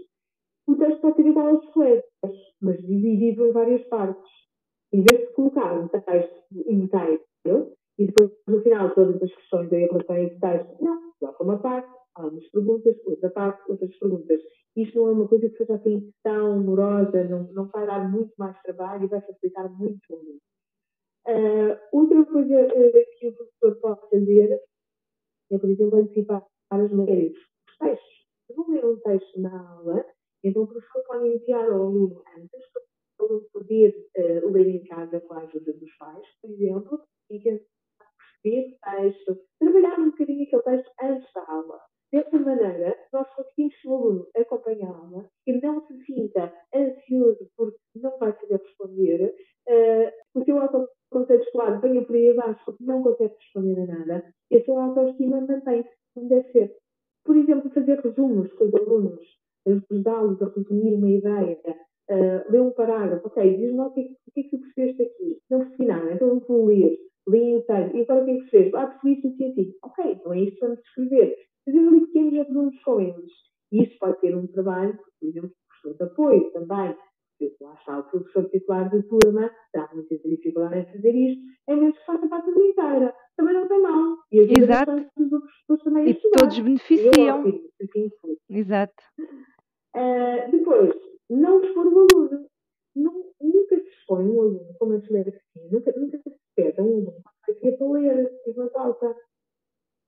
O 0.67 0.75
texto 0.75 1.01
pode 1.01 1.21
igual 1.21 1.49
aos 1.49 1.65
colegas, 1.71 2.03
mas 2.61 2.81
dividido 2.81 3.45
em 3.45 3.51
várias 3.51 3.83
partes 3.89 4.44
em 4.95 5.03
vez 5.03 5.27
de 5.27 5.33
colocar 5.33 5.77
um 5.77 5.87
texto 5.89 6.45
inteiro 6.67 7.21
e 7.97 8.05
depois 8.05 8.31
no 8.47 8.61
final 8.61 8.93
todas 8.95 9.21
as 9.21 9.35
questões 9.35 9.71
em 9.71 9.87
relação 9.87 10.15
a 10.15 10.21
esse 10.21 10.39
texto, 10.39 10.81
não, 10.81 11.13
coloca 11.19 11.43
uma 11.43 11.59
parte, 11.59 11.89
algumas 12.15 12.49
perguntas, 12.49 12.95
outra 13.05 13.29
parte, 13.29 13.71
outras 13.71 13.97
perguntas. 13.97 14.41
Isto 14.77 14.97
não 14.97 15.07
é 15.07 15.11
uma 15.11 15.27
coisa 15.27 15.49
que 15.49 15.57
seja 15.57 15.75
assim 15.75 16.13
tão 16.23 16.59
morosa, 16.61 17.23
não, 17.25 17.43
não 17.53 17.67
vai 17.67 17.85
dar 17.85 18.09
muito 18.09 18.33
mais 18.37 18.57
trabalho 18.61 19.05
e 19.05 19.07
vai 19.07 19.21
facilitar 19.21 19.69
muito 19.77 20.01
o 20.09 20.15
aluno. 20.15 20.39
Uh, 21.27 21.77
outra 21.91 22.25
coisa 22.25 22.67
uh, 22.67 23.19
que 23.19 23.27
o 23.27 23.35
professor 23.35 23.75
pode 23.81 24.09
fazer 24.09 24.61
é, 25.51 25.57
por 25.57 25.69
exemplo, 25.69 25.99
antecipar 25.99 26.45
as 26.69 26.91
matérias. 26.91 27.33
Os 27.67 27.77
textos. 27.77 28.25
Se 28.47 28.53
vão 28.53 28.69
ler 28.69 28.85
um 28.85 28.99
texto 28.99 29.41
na 29.41 29.69
aula, 29.71 30.05
então 30.43 30.63
o 30.63 30.67
professor 30.67 31.03
pode 31.07 31.27
enviar 31.27 31.65
ao 31.69 31.81
aluno 31.81 32.21
antes 33.31 33.51
poder 33.51 33.95
uh, 34.17 34.51
ler 34.51 34.67
em 34.67 34.83
casa 34.83 35.19
com 35.21 35.33
a 35.33 35.41
ajuda 35.41 35.73
dos 35.73 35.97
pais, 35.97 36.27
por 36.41 36.51
exemplo, 36.51 36.99
e 37.29 37.39
tentar 37.39 37.65
perceber 38.43 38.75
o 38.75 39.01
texto, 39.01 39.37
trabalhar 39.59 39.99
um 39.99 40.11
bocadinho 40.11 40.43
aquele 40.43 40.61
texto 40.61 40.91
antes 41.01 41.33
da 41.33 41.45
aula. 41.47 41.79
Dessa 42.11 42.37
maneira, 42.37 42.97
nós 43.11 43.27
conseguimos 43.35 43.75
que 43.75 43.87
o 43.87 43.93
aluno 43.93 44.27
acompanhe 44.37 44.83
a 44.83 44.89
aula 44.89 45.29
e 45.47 45.59
não 45.59 45.85
se 45.85 46.05
sinta 46.05 46.53
ansioso 46.73 47.49
porque 47.57 47.77
não 47.95 48.17
vai 48.19 48.31
saber 48.39 48.61
responder, 48.61 49.35
uh, 49.67 50.39
o 50.39 50.45
seu 50.45 50.57
autoconceito 50.59 51.45
venha 51.81 52.05
por 52.05 52.15
aí 52.15 52.29
abaixo 52.29 52.63
porque 52.65 52.83
não 52.83 53.03
consegue 53.03 53.33
responder 53.35 53.81
a 53.81 53.85
nada, 53.85 54.33
e 54.51 54.57
a 54.57 54.63
sua 54.63 54.85
autoestima 54.85 55.41
mantém-se 55.41 55.89
como 56.13 56.29
deve 56.29 56.51
ser. 56.51 56.75
Por 57.25 57.35
exemplo, 57.35 57.71
fazer 57.71 57.99
resumos 57.99 58.53
com 58.53 58.65
os 58.65 58.75
alunos, 58.75 59.25
ajudá-los 59.67 60.41
a 60.41 60.49
resumir 60.49 60.93
uma 60.93 61.09
ideia, 61.09 61.59
uh, 62.15 62.51
lê 62.51 62.59
um 62.59 62.71
parágrafo, 62.71 63.27
ok, 63.27 63.57
diz-me 63.57 63.79
o 63.79 63.91
que, 63.91 64.01
o 64.01 64.31
que 64.33 64.39
é 64.39 64.43
que 64.43 64.49
tu 64.49 64.59
percebeste 64.59 65.03
aqui? 65.03 65.39
Não 65.49 65.59
percebi 65.59 65.85
nada, 65.85 66.13
então 66.13 66.39
vou 66.47 66.65
ler, 66.65 66.97
li 67.27 67.51
inteiro, 67.51 67.95
e 67.95 68.01
agora 68.01 68.21
o 68.21 68.25
que 68.25 68.31
é 68.31 68.35
que 68.35 68.41
percebes? 68.41 68.73
Ah, 68.73 68.87
percebi 68.87 69.13
isto 69.13 69.27
assim, 69.27 69.51
assim. 69.51 69.73
Ok, 69.83 70.11
então 70.11 70.33
é 70.33 70.39
isto 70.41 70.55
que 70.55 70.61
vamos 70.61 70.79
escrever. 70.79 71.35
Fazer 71.65 71.79
ali 71.79 72.05
pequenos 72.07 72.47
resumos 72.47 72.83
com 72.83 73.01
eles. 73.01 73.31
E 73.71 73.83
isso 73.83 73.97
pode 73.99 74.19
ser 74.19 74.35
um 74.35 74.47
trabalho, 74.47 74.97
por 75.19 75.27
exemplo, 75.27 75.51
professor 75.67 75.97
de 75.97 76.03
apoio 76.11 76.51
também. 76.51 76.95
Porque 77.37 77.63
lá 77.63 77.73
está 77.73 77.99
o 77.99 78.03
professor 78.03 78.49
titular 78.49 78.89
da 78.89 79.01
turma, 79.03 79.51
dá 79.73 79.89
muita 79.93 80.17
dificuldade 80.17 80.79
em 80.79 80.85
fazer 80.85 81.13
isto, 81.13 81.41
é 81.67 81.75
mesmo 81.75 81.93
que 81.93 82.05
faça 82.05 82.27
para 82.29 82.37
a 82.37 82.41
turma 82.41 82.63
inteira. 82.63 83.15
Também 83.35 83.53
não 83.53 83.67
tem 83.67 83.81
mal. 83.81 84.17
E 84.31 84.39
Exato. 84.57 84.91
Os 85.17 85.31
outros 85.67 85.83
também 85.83 86.09
e 86.09 86.13
todos 86.13 86.59
beneficiam. 86.59 87.41
assim 87.41 88.09
Exato. 88.49 89.03
Uh, 89.19 90.51
depois, 90.51 90.93
não 91.29 91.63
expor 91.63 91.87
o 91.87 91.99
aluno. 91.99 92.47
nunca 92.95 93.79
se 93.79 93.89
expõe 93.89 94.25
um 94.25 94.41
aluno 94.41 94.75
com 94.79 94.85
uma 94.85 94.99
dislexia, 94.99 95.41
nunca, 95.71 95.91
nunca 95.97 96.17
se 96.17 96.35
pede 96.55 96.81
um 96.81 96.85
aluno 96.85 97.23
que 97.45 97.71
para 97.73 97.87
ler 97.87 98.31
em 98.47 98.53
voz 98.53 98.75
alta. 98.75 99.15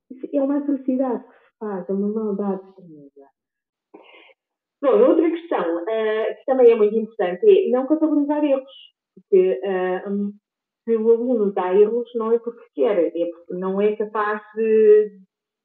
Isso 0.10 0.28
é 0.34 0.42
uma 0.42 0.58
atrocidade 0.58 1.24
que 1.24 1.34
se 1.34 1.58
faz, 1.60 1.90
é 1.90 1.94
uma 1.94 2.08
maldade 2.08 2.62
tremenda. 2.76 3.30
Bom, 4.82 5.10
outra 5.10 5.30
questão 5.30 5.84
uh, 5.84 6.36
que 6.38 6.46
também 6.46 6.72
é 6.72 6.76
muito 6.76 6.96
importante 6.96 7.46
é 7.46 7.70
não 7.70 7.88
contabilizar 7.88 8.44
erros. 8.44 8.72
Porque 9.16 9.60
uh, 9.64 10.34
se 10.84 10.96
o 10.96 11.12
aluno 11.12 11.52
dá 11.52 11.74
erros, 11.74 12.10
não 12.16 12.32
é 12.32 12.40
porque 12.40 12.64
quer, 12.76 13.08
é 13.08 13.26
porque 13.26 13.54
não 13.56 13.82
é 13.82 13.96
capaz 13.96 14.42
de, 14.56 15.20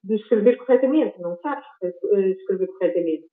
de 0.04 0.14
escrever 0.16 0.56
corretamente, 0.56 1.20
não 1.20 1.36
sabe 1.38 1.62
escrever 1.82 2.66
corretamente. 2.66 3.31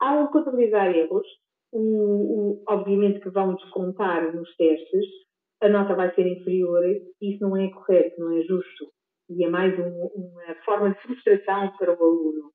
Ao 0.00 0.30
contabilizar 0.30 0.94
erros, 0.94 1.26
o, 1.72 1.80
o, 1.80 2.64
obviamente 2.68 3.20
que 3.20 3.30
vão 3.30 3.54
descontar 3.54 4.34
nos 4.34 4.54
testes, 4.56 5.06
a 5.60 5.68
nota 5.68 5.94
vai 5.94 6.14
ser 6.14 6.26
inferior 6.26 6.84
e 6.86 7.34
isso 7.34 7.42
não 7.42 7.56
é 7.56 7.70
correto, 7.70 8.20
não 8.20 8.36
é 8.36 8.42
justo. 8.42 8.92
E 9.30 9.44
é 9.44 9.48
mais 9.48 9.76
um, 9.78 10.06
uma 10.14 10.54
forma 10.64 10.90
de 10.90 11.00
frustração 11.00 11.72
para 11.78 11.98
o 11.98 12.04
aluno. 12.04 12.52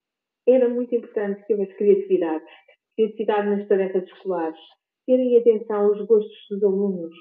era 0.47 0.69
muito 0.69 0.93
importante 0.95 1.43
houvesse 1.51 1.75
criatividade, 1.75 2.45
criatividade 2.95 3.49
nas 3.49 3.67
tarefas 3.67 4.03
escolares, 4.03 4.59
terem 5.05 5.37
atenção 5.37 5.87
aos 5.87 6.05
gostos 6.05 6.45
dos 6.49 6.63
alunos 6.63 7.15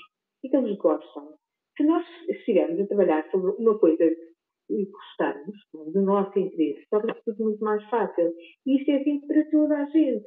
e 0.44 0.48
que 0.48 0.56
eles 0.56 0.76
gostam. 0.76 1.34
Se 1.76 1.84
nós 1.84 2.04
estivermos 2.28 2.80
a 2.80 2.86
trabalhar 2.86 3.28
sobre 3.30 3.52
uma 3.52 3.78
coisa 3.78 4.04
que 4.68 4.84
gostamos, 4.90 5.56
do 5.92 6.02
nosso 6.02 6.38
interesse, 6.38 6.86
torna-se 6.90 7.24
tudo 7.24 7.44
muito 7.44 7.64
mais 7.64 7.82
fácil. 7.88 8.32
E 8.66 8.78
isto 8.78 8.90
é 8.90 8.96
assim 8.96 9.26
para 9.26 9.50
toda 9.50 9.76
a 9.76 9.84
gente. 9.86 10.26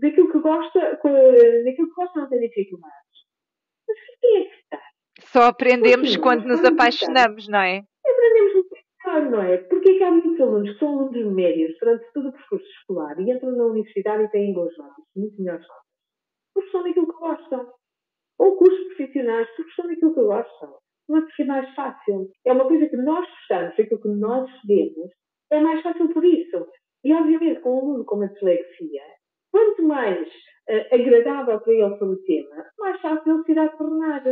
Daquilo 0.00 0.30
que 0.30 0.38
gosta, 0.38 0.80
daquilo 0.80 1.88
que 1.88 1.94
gosta 1.94 2.20
não 2.20 2.28
tem 2.28 2.40
dificuldades. 2.40 2.96
Mas 3.88 3.98
quem 4.20 4.36
é 4.36 4.44
que 4.44 4.54
está? 4.54 4.80
Só 5.20 5.42
aprendemos 5.42 6.16
quando 6.16 6.46
nos 6.46 6.64
apaixonamos, 6.64 7.48
não 7.48 7.60
é? 7.60 7.82
Aprendemos 8.06 8.68
claro, 9.02 9.30
não 9.30 9.42
é? 9.42 9.58
Porque 9.58 9.90
é 9.90 9.98
que 9.98 10.04
há 10.04 10.10
muitos 10.10 10.40
alunos 10.40 10.72
que 10.72 10.78
são 10.78 10.88
alunos 10.88 11.34
médios 11.34 11.76
durante 11.80 12.12
todo 12.12 12.28
o 12.28 12.32
percurso 12.32 12.66
escolar 12.66 13.18
e 13.20 13.30
entram 13.30 13.52
na 13.52 13.64
universidade 13.64 14.24
e 14.24 14.28
têm 14.28 14.54
boas 14.54 14.76
notas, 14.78 15.04
muito 15.16 15.36
melhores 15.38 15.66
notas. 15.66 15.84
Porque 16.54 16.70
são 16.70 16.82
daquilo 16.82 17.12
que 17.12 17.18
gostam. 17.18 17.72
Ou 18.38 18.56
cursos 18.56 18.86
profissionais, 18.88 19.48
porque 19.56 19.72
são 19.72 19.86
daquilo 19.86 20.14
que 20.14 20.20
gostam. 20.20 20.78
Porque 21.20 21.42
é 21.42 21.46
mais 21.46 21.74
fácil. 21.74 22.28
É 22.44 22.52
uma 22.52 22.66
coisa 22.66 22.88
que 22.88 22.96
nós 22.96 23.28
gostamos, 23.28 23.78
aquilo 23.78 24.00
que 24.00 24.08
nós 24.08 24.50
cedemos, 24.60 25.10
é 25.50 25.60
mais 25.60 25.82
fácil 25.82 26.08
por 26.12 26.24
isso. 26.24 26.66
E, 27.04 27.12
obviamente, 27.12 27.60
com 27.60 27.74
um 27.74 27.78
aluno 27.78 28.04
com 28.04 28.16
uma 28.16 28.28
dislexia, 28.28 29.02
quanto 29.50 29.82
mais 29.82 30.26
uh, 30.28 30.94
agradável 30.94 31.60
para 31.60 31.72
ele 31.72 31.98
for 31.98 32.08
o 32.08 32.22
tema, 32.24 32.64
mais 32.78 33.00
fácil 33.00 33.34
ele 33.34 33.44
se 33.44 33.52
irá 33.52 33.68
tornar. 33.68 34.22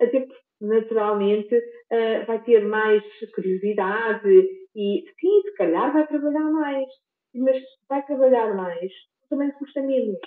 Até 0.00 0.20
porque 0.20 0.44
naturalmente 0.60 1.56
uh, 1.56 2.26
vai 2.26 2.42
ter 2.42 2.64
mais 2.66 3.02
curiosidade 3.34 4.28
e 4.74 5.04
sim, 5.20 5.42
se 5.42 5.54
calhar 5.54 5.92
vai 5.92 6.06
trabalhar 6.06 6.50
mais, 6.50 6.88
mas 7.34 7.62
vai 7.88 8.04
trabalhar 8.04 8.54
mais, 8.54 8.92
também 9.30 9.50
custa 9.52 9.80
menos. 9.82 10.18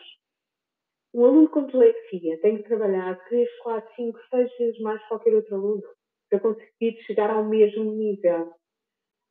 Um 1.14 1.26
aluno 1.26 1.50
com 1.50 1.66
dislexia 1.66 2.40
tem 2.42 2.58
que 2.58 2.64
trabalhar 2.64 3.18
3, 3.28 3.50
4, 3.64 3.96
5, 3.96 4.20
6 4.30 4.58
vezes 4.58 4.80
mais 4.82 5.02
que 5.02 5.08
qualquer 5.08 5.34
outro 5.34 5.56
aluno 5.56 5.84
para 6.30 6.40
conseguir 6.40 7.02
chegar 7.06 7.30
ao 7.30 7.46
mesmo 7.46 7.94
nível. 7.94 8.54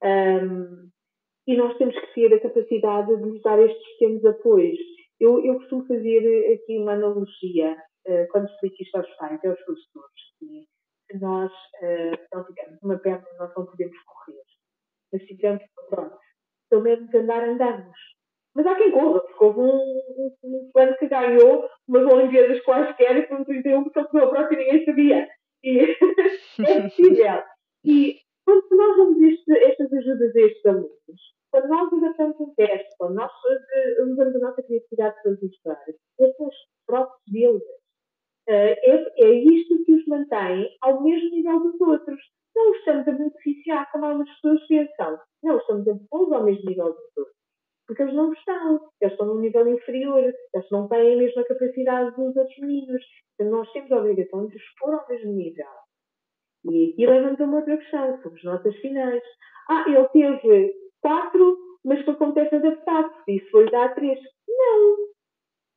Um, 0.02 0.90
e 1.46 1.56
nós 1.56 1.76
temos 1.78 1.94
que 1.98 2.14
ter 2.14 2.34
a 2.34 2.40
capacidade 2.40 3.16
de 3.16 3.30
lhes 3.30 3.42
dar 3.42 3.58
estes 3.60 3.92
pequenos 3.92 4.24
apoios. 4.24 4.78
Eu, 5.20 5.44
eu 5.44 5.56
costumo 5.56 5.86
fazer 5.86 6.54
aqui 6.54 6.78
uma 6.78 6.92
analogia 6.92 7.76
uh, 8.08 8.26
quando 8.30 8.48
explico 8.48 8.82
isto 8.82 8.96
aos 8.96 9.16
pais 9.16 9.44
aos 9.44 9.60
professores 9.64 10.66
se 11.10 11.18
nós 11.18 11.52
uh, 11.52 12.18
não 12.32 12.44
tivermos 12.44 12.82
uma 12.82 12.98
perna, 12.98 13.26
nós 13.38 13.52
não 13.56 13.66
podemos 13.66 13.96
correr. 14.04 14.42
Mas 15.12 15.22
se 15.22 15.28
tivermos, 15.28 15.62
pronto, 15.88 16.18
pelo 16.68 16.82
menos 16.82 17.14
andar, 17.14 17.48
andamos. 17.48 17.96
Mas 18.56 18.66
há 18.66 18.74
quem 18.74 18.90
corra, 18.90 19.20
porque 19.20 19.44
houve 19.44 19.60
um, 19.60 20.00
um, 20.44 20.70
um 20.74 20.94
que 20.98 21.08
ganhou 21.08 21.68
umas 21.86 22.10
Olimpíadas 22.10 22.58
quaisquer 22.62 23.18
e 23.18 23.26
foi 23.28 23.36
um 23.36 23.44
31 23.44 23.84
porque 23.84 23.98
ele 23.98 24.08
tomou 24.08 24.26
a 24.26 24.30
própria 24.30 24.56
e 24.56 24.64
ninguém 24.64 24.84
sabia. 24.86 25.28
E 25.62 25.78
é 26.66 26.80
possível. 26.80 27.42
E 27.84 28.16
quando 28.46 28.66
nós 28.70 28.96
damos 28.96 29.18
estas 29.50 29.92
ajudas 29.92 30.34
a 30.34 30.40
estes 30.40 30.64
alunos, 30.64 31.36
quando 31.50 31.68
nós 31.68 31.92
adaptamos 31.92 32.40
um 32.40 32.54
teste, 32.54 32.88
quando 32.96 33.14
nós 33.16 33.30
eh, 33.74 34.02
usamos 34.02 34.36
a 34.36 34.38
nossa 34.38 34.62
criatividade 34.62 35.16
para 35.22 35.32
os 35.32 35.38
ajudar, 35.42 35.84
esses 36.18 36.36
são 36.36 36.46
os 36.46 36.56
próprios 36.86 37.22
deles 37.30 37.62
eh, 38.48 38.90
é, 38.90 39.24
é 39.24 39.30
isto 39.34 39.84
que 39.84 39.92
os 39.92 40.06
mantém 40.06 40.70
ao 40.80 41.02
mesmo 41.02 41.28
nível 41.30 41.60
dos 41.60 41.78
outros. 41.82 42.20
Não 42.54 42.70
os 42.70 42.78
estamos 42.78 43.06
a 43.06 43.12
beneficiar 43.12 43.92
como 43.92 44.06
algumas 44.06 44.30
pessoas 44.36 44.66
pensam. 44.66 45.18
Não, 45.42 45.58
estamos 45.58 45.86
a 45.88 45.94
pô-los 46.08 46.32
ao 46.32 46.44
mesmo 46.44 46.70
nível 46.70 46.86
dos 46.86 47.16
outros. 47.18 47.35
Porque 47.86 48.02
eles 48.02 48.14
não 48.14 48.32
estão. 48.32 48.80
Eles 49.00 49.12
estão 49.12 49.26
num 49.26 49.40
nível 49.40 49.68
inferior. 49.68 50.18
Eles 50.18 50.70
não 50.70 50.88
têm 50.88 51.14
a 51.14 51.16
mesma 51.16 51.44
capacidade 51.44 52.16
dos 52.16 52.36
outros 52.36 52.58
meninos. 52.58 53.02
Então, 53.34 53.50
nós 53.50 53.72
temos 53.72 53.92
a 53.92 53.98
obrigação 53.98 54.46
de 54.46 54.58
pôr 54.80 54.94
ao 54.94 55.08
mesmo 55.08 55.32
nível. 55.32 55.66
E 56.64 56.90
aqui 56.92 57.06
leva-nos 57.06 57.40
a 57.40 57.44
uma 57.44 57.58
outra 57.58 57.76
questão. 57.76 58.20
São 58.22 58.34
as 58.34 58.42
notas 58.44 58.76
finais. 58.76 59.22
Ah, 59.68 59.84
ele 59.86 60.08
teve 60.08 60.74
quatro, 61.00 61.56
mas 61.84 62.04
foi 62.04 62.14
como 62.16 62.34
teste 62.34 62.56
adaptado. 62.56 63.10
Isso 63.28 63.50
foi 63.50 63.70
dar 63.70 63.94
três. 63.94 64.18
Não. 64.48 65.06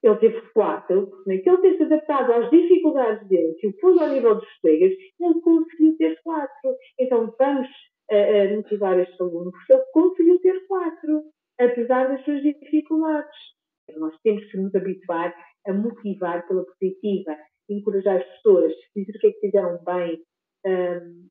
Ele 0.01 0.15
teve 0.15 0.41
quatro, 0.53 1.07
porque 1.07 1.35
naquele 1.35 1.57
ter 1.57 1.77
se 1.77 1.83
adaptado 1.83 2.31
às 2.31 2.49
dificuldades 2.49 3.27
dele, 3.27 3.53
que 3.59 3.67
o 3.67 3.73
pôs 3.79 4.01
ao 4.01 4.07
nível 4.07 4.35
dos 4.35 4.59
colegas, 4.61 4.93
ele 5.19 5.41
conseguiu 5.41 5.97
ter 5.97 6.21
quatro. 6.23 6.75
Então 6.97 7.35
vamos 7.37 7.67
uh, 7.67 8.55
motivar 8.55 8.97
este 8.97 9.21
aluno, 9.21 9.51
porque 9.51 9.73
ele 9.73 9.83
conseguiu 9.91 10.39
ter 10.39 10.67
quatro, 10.67 11.23
apesar 11.59 12.07
das 12.07 12.23
suas 12.23 12.41
dificuldades. 12.41 13.37
Nós 13.97 14.15
temos 14.23 14.45
que 14.51 14.57
nos 14.57 14.73
habituar 14.75 15.33
a 15.67 15.73
motivar 15.73 16.47
pela 16.47 16.63
positiva, 16.63 17.35
encorajar 17.69 18.17
as 18.17 18.27
pessoas, 18.27 18.73
dizer 18.95 19.15
o 19.15 19.19
que 19.19 19.27
é 19.27 19.31
que 19.31 19.39
fizeram 19.39 19.83
bem. 19.83 20.23
Um, 20.65 21.27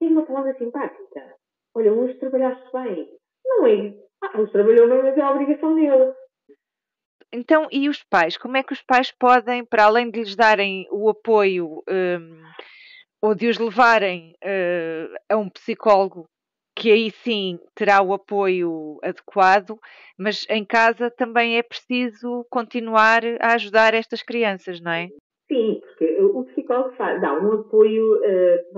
tem 0.00 0.08
uma 0.08 0.26
palavra 0.26 0.56
simpática. 0.58 1.36
Olha, 1.74 1.92
hoje 1.92 2.14
trabalhaste 2.14 2.70
bem. 2.72 3.08
Não 3.44 3.66
é. 3.66 3.94
Ah, 4.22 4.40
hoje 4.40 4.52
trabalhou 4.52 4.88
bem, 4.88 5.02
mas 5.02 5.16
é 5.16 5.20
a 5.20 5.30
obrigação 5.30 5.74
dele. 5.74 6.14
Então, 7.32 7.68
e 7.70 7.88
os 7.88 8.02
pais? 8.02 8.36
Como 8.36 8.56
é 8.56 8.62
que 8.62 8.72
os 8.72 8.82
pais 8.82 9.10
podem, 9.10 9.64
para 9.64 9.84
além 9.84 10.10
de 10.10 10.20
lhes 10.20 10.36
darem 10.36 10.86
o 10.90 11.08
apoio 11.08 11.82
um, 11.88 12.42
ou 13.20 13.34
de 13.34 13.48
os 13.48 13.58
levarem 13.58 14.34
uh, 14.42 15.14
a 15.28 15.36
um 15.36 15.50
psicólogo, 15.50 16.28
que 16.76 16.92
aí 16.92 17.10
sim 17.10 17.58
terá 17.74 18.02
o 18.02 18.12
apoio 18.12 18.98
adequado, 19.02 19.78
mas 20.18 20.44
em 20.50 20.64
casa 20.64 21.10
também 21.10 21.56
é 21.56 21.62
preciso 21.62 22.46
continuar 22.50 23.22
a 23.40 23.54
ajudar 23.54 23.94
estas 23.94 24.22
crianças, 24.22 24.80
não 24.80 24.92
é? 24.92 25.08
Sim, 25.48 25.80
porque 25.80 26.20
o 26.20 26.44
psicólogo 26.44 26.94
faz, 26.96 27.20
dá 27.20 27.32
um 27.32 27.60
apoio 27.60 28.16
uh, 28.16 28.72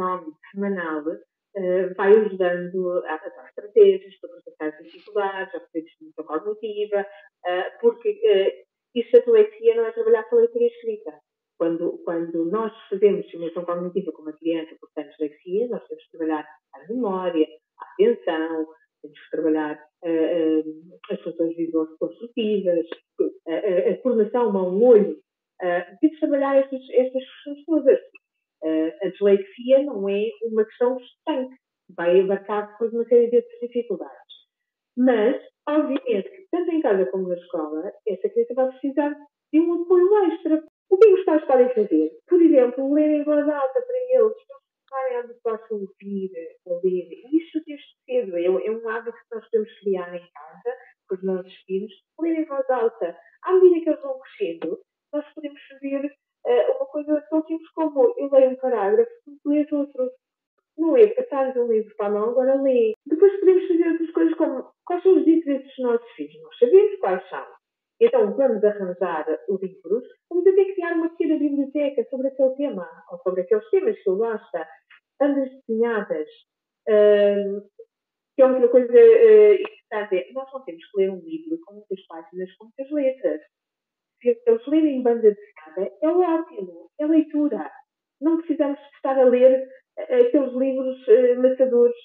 semanal 0.52 1.02
uh, 1.02 1.94
vai 1.96 2.12
ajudando 2.12 3.04
a 3.04 3.14
adotar 3.14 3.48
estratégias 3.48 4.14
processar 4.28 4.66
as 4.66 4.84
dificuldades, 4.84 5.54
a 5.54 5.60
fazer 5.60 5.82
distinção 5.82 6.24
cognitiva, 6.24 7.00
uh, 7.00 7.80
porque 7.80 8.10
uh, 8.10 8.68
isso 8.94 9.16
a 9.16 9.20
não 9.74 9.86
é 9.86 9.92
trabalhar 9.92 10.24
com 10.24 10.36
a 10.36 10.40
leitura 10.40 10.66
escrita. 10.66 11.12
Quando, 11.58 11.98
quando 12.04 12.44
nós 12.44 12.72
fazemos 12.88 13.24
estimulação 13.24 13.64
cognitiva 13.64 14.12
com 14.12 14.22
uma 14.22 14.32
criança 14.32 14.76
por 14.80 14.88
tem 14.94 15.08
dislexia, 15.08 15.66
nós 15.68 15.84
temos 15.88 16.04
que 16.04 16.10
trabalhar 16.16 16.46
a 16.74 16.92
memória, 16.92 17.46
a 17.80 17.84
atenção, 17.94 18.66
temos 19.02 19.18
que 19.18 19.30
trabalhar 19.30 19.78
uh, 20.04 20.08
uh, 20.08 20.98
as 21.10 21.20
funções 21.22 21.56
visuais 21.56 21.88
construtivas, 21.98 22.86
a, 23.46 23.96
coordenação 24.02 24.52
mão-olho. 24.52 25.16
Uh, 25.62 25.98
temos 26.00 26.14
que 26.14 26.20
trabalhar 26.20 26.56
estas, 26.56 26.80
estas 26.90 27.22
questões 27.24 27.64
todas. 27.66 28.00
A 28.60 29.08
dislexia 29.08 29.84
não 29.84 30.08
é 30.08 30.24
uma 30.42 30.64
questão 30.64 30.98
estanque, 30.98 31.54
vai 31.96 32.20
abarcar 32.20 32.72
depois 32.72 32.92
uma 32.92 33.04
série 33.04 33.30
de 33.30 33.36
outras 33.36 33.60
dificuldades. 33.60 34.34
Mas, 34.96 35.40
obviamente, 35.68 36.48
tanto 36.50 36.70
em 36.72 36.80
casa 36.80 37.06
como 37.06 37.28
na 37.28 37.36
escola, 37.36 37.92
essa 38.08 38.28
criança 38.28 38.54
vai 38.54 38.68
precisar 38.70 39.16
de 39.52 39.60
um 39.60 39.82
apoio 39.82 40.32
extra. 40.32 40.64
O 40.90 40.98
que 40.98 41.08
é 41.08 41.12
os 41.12 41.24
pais 41.24 41.44
podem 41.44 41.68
fazer? 41.68 42.10
Por 42.26 42.42
exemplo, 42.42 42.92
ler 42.94 43.20
em 43.20 43.24
voz 43.24 43.48
alta 43.48 43.80
para 43.80 44.20
eles, 44.20 44.36
não 44.90 45.20
onde 45.20 45.34
possam 45.42 45.78
ouvir 45.80 46.30
a 46.66 46.70
ler. 46.84 47.08
Isto 47.32 47.60
desde 47.66 47.86
cedo 48.04 48.36
é, 48.36 48.44
é 48.44 48.70
um 48.70 48.88
hábito 48.88 49.16
que 49.16 49.34
nós 49.34 49.44
podemos 49.44 49.80
criar 49.80 50.14
em 50.14 50.28
casa, 50.32 50.76
com 51.08 51.14
os 51.14 51.22
nossos 51.22 51.54
filhos, 51.66 51.92
ler 52.20 52.38
em 52.38 52.44
voz 52.44 52.68
alta. 52.70 53.16
À 53.42 53.52
medida 53.52 53.84
que 53.84 53.90
eles 53.90 54.02
vão 54.02 54.20
crescendo, 54.20 54.78
nós 55.12 55.24
podemos 55.34 55.60
fazer 55.68 56.06
uh, 56.46 56.76
uma 56.76 56.86
coisa 56.86 57.20
tão 57.30 57.42
simples 57.46 57.70
como 57.70 58.14
eu 58.18 58.30
leio 58.30 58.50
um 58.50 58.56
parágrafo, 58.56 59.10
tu 59.24 59.50
lês 59.50 59.70
outro. 59.72 60.10
Não 60.76 60.96
é 60.96 61.08
passar 61.08 61.56
um 61.58 61.72
livro 61.72 61.94
para 61.96 62.06
a 62.06 62.10
mão, 62.10 62.30
agora 62.30 62.62
lê. 62.62 62.94
Depois 63.04 63.38
podemos 63.40 63.66
fazer 63.66 63.88
outras 63.88 64.10
coisas 64.12 64.34
como 64.36 64.70
quais 64.84 65.02
são 65.02 65.16
os 65.16 65.26
interesses 65.26 65.66
dos 65.66 65.78
nossos 65.78 66.10
filhos. 66.12 66.40
Nós 66.40 66.58
sabemos 66.58 67.00
quais 67.00 67.28
são. 67.28 67.57
Então 68.00 68.34
vamos 68.36 68.62
arranjar 68.62 69.26
livros, 69.48 70.04
vamos 70.30 70.44
que 70.44 70.74
criar 70.74 70.92
uma 70.92 71.10
pequena 71.10 71.38
biblioteca 71.38 72.06
sobre 72.10 72.28
aquele 72.28 72.54
tema, 72.56 72.88
ou 73.10 73.18
sobre 73.18 73.42
aqueles 73.42 73.68
temas 73.70 73.96
que 74.02 74.08
ele 74.08 74.18
gosta. 74.18 74.68
Bandas 75.20 75.50
desenhadas. 75.66 76.28
Uh, 76.88 77.60
que 78.36 78.42
é 78.42 78.46
outra 78.46 78.68
coisa 78.68 78.92
uh, 78.92 79.54
interessante. 79.54 80.32
Nós 80.32 80.48
não 80.52 80.64
temos 80.64 80.84
que 80.90 80.98
ler 80.98 81.10
um 81.10 81.20
livro 81.20 81.58
com 81.66 81.74
muitas 81.74 82.06
páginas, 82.06 82.54
com 82.56 82.66
muitas 82.66 82.90
letras 82.92 83.40
se 84.22 84.40
eles 84.46 84.66
lerem 84.66 85.02
banda 85.02 85.22
desenhada, 85.22 85.96
é 86.02 86.08
ótimo, 86.08 86.90
é 86.98 87.06
leitura. 87.06 87.70
Não 88.20 88.38
precisamos 88.38 88.78
estar 88.96 89.18
a 89.18 89.24
ler 89.24 89.68
eh, 89.96 90.20
aqueles 90.22 90.52
livros 90.54 90.98
uh, 91.06 91.40
maçadores. 91.40 91.96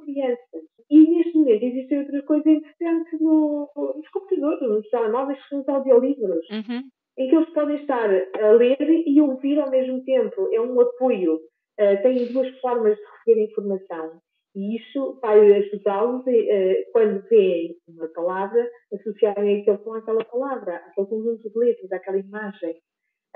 Crianças. 0.00 0.62
E 0.90 1.10
neste 1.10 1.38
momento 1.38 1.62
existe 1.62 1.96
outra 1.96 2.22
coisa 2.22 2.50
interessante 2.50 3.22
no, 3.22 3.70
nos 3.76 4.08
computadores, 4.08 4.60
nos 4.60 4.88
telemóveis, 4.90 5.42
que 5.42 5.48
são 5.48 5.60
os 5.60 5.68
audiolivros. 5.68 6.46
Uhum. 6.50 6.82
Em 7.18 7.28
que 7.28 7.34
eles 7.34 7.50
podem 7.50 7.76
estar 7.76 8.10
a 8.40 8.50
ler 8.52 8.78
e 8.80 9.20
ouvir 9.20 9.58
ao 9.58 9.70
mesmo 9.70 10.04
tempo. 10.04 10.48
É 10.52 10.60
um 10.60 10.80
apoio. 10.80 11.36
Uh, 11.80 12.02
têm 12.02 12.32
duas 12.32 12.48
formas 12.60 12.96
de 12.96 13.02
receber 13.02 13.50
informação. 13.50 14.20
E 14.58 14.76
isso 14.76 15.18
vai 15.20 15.38
ajudá-los, 15.52 16.26
eh, 16.26 16.84
quando 16.92 17.22
veem 17.28 17.76
uma 17.86 18.08
palavra, 18.08 18.68
associarem 18.92 19.60
aquele 19.60 19.78
com 19.78 19.94
aquela 19.94 20.24
palavra, 20.24 20.76
aquele 20.76 21.06
conjunto 21.06 21.48
de 21.48 21.58
letras, 21.58 21.92
aquela 21.92 22.18
imagem, 22.18 22.74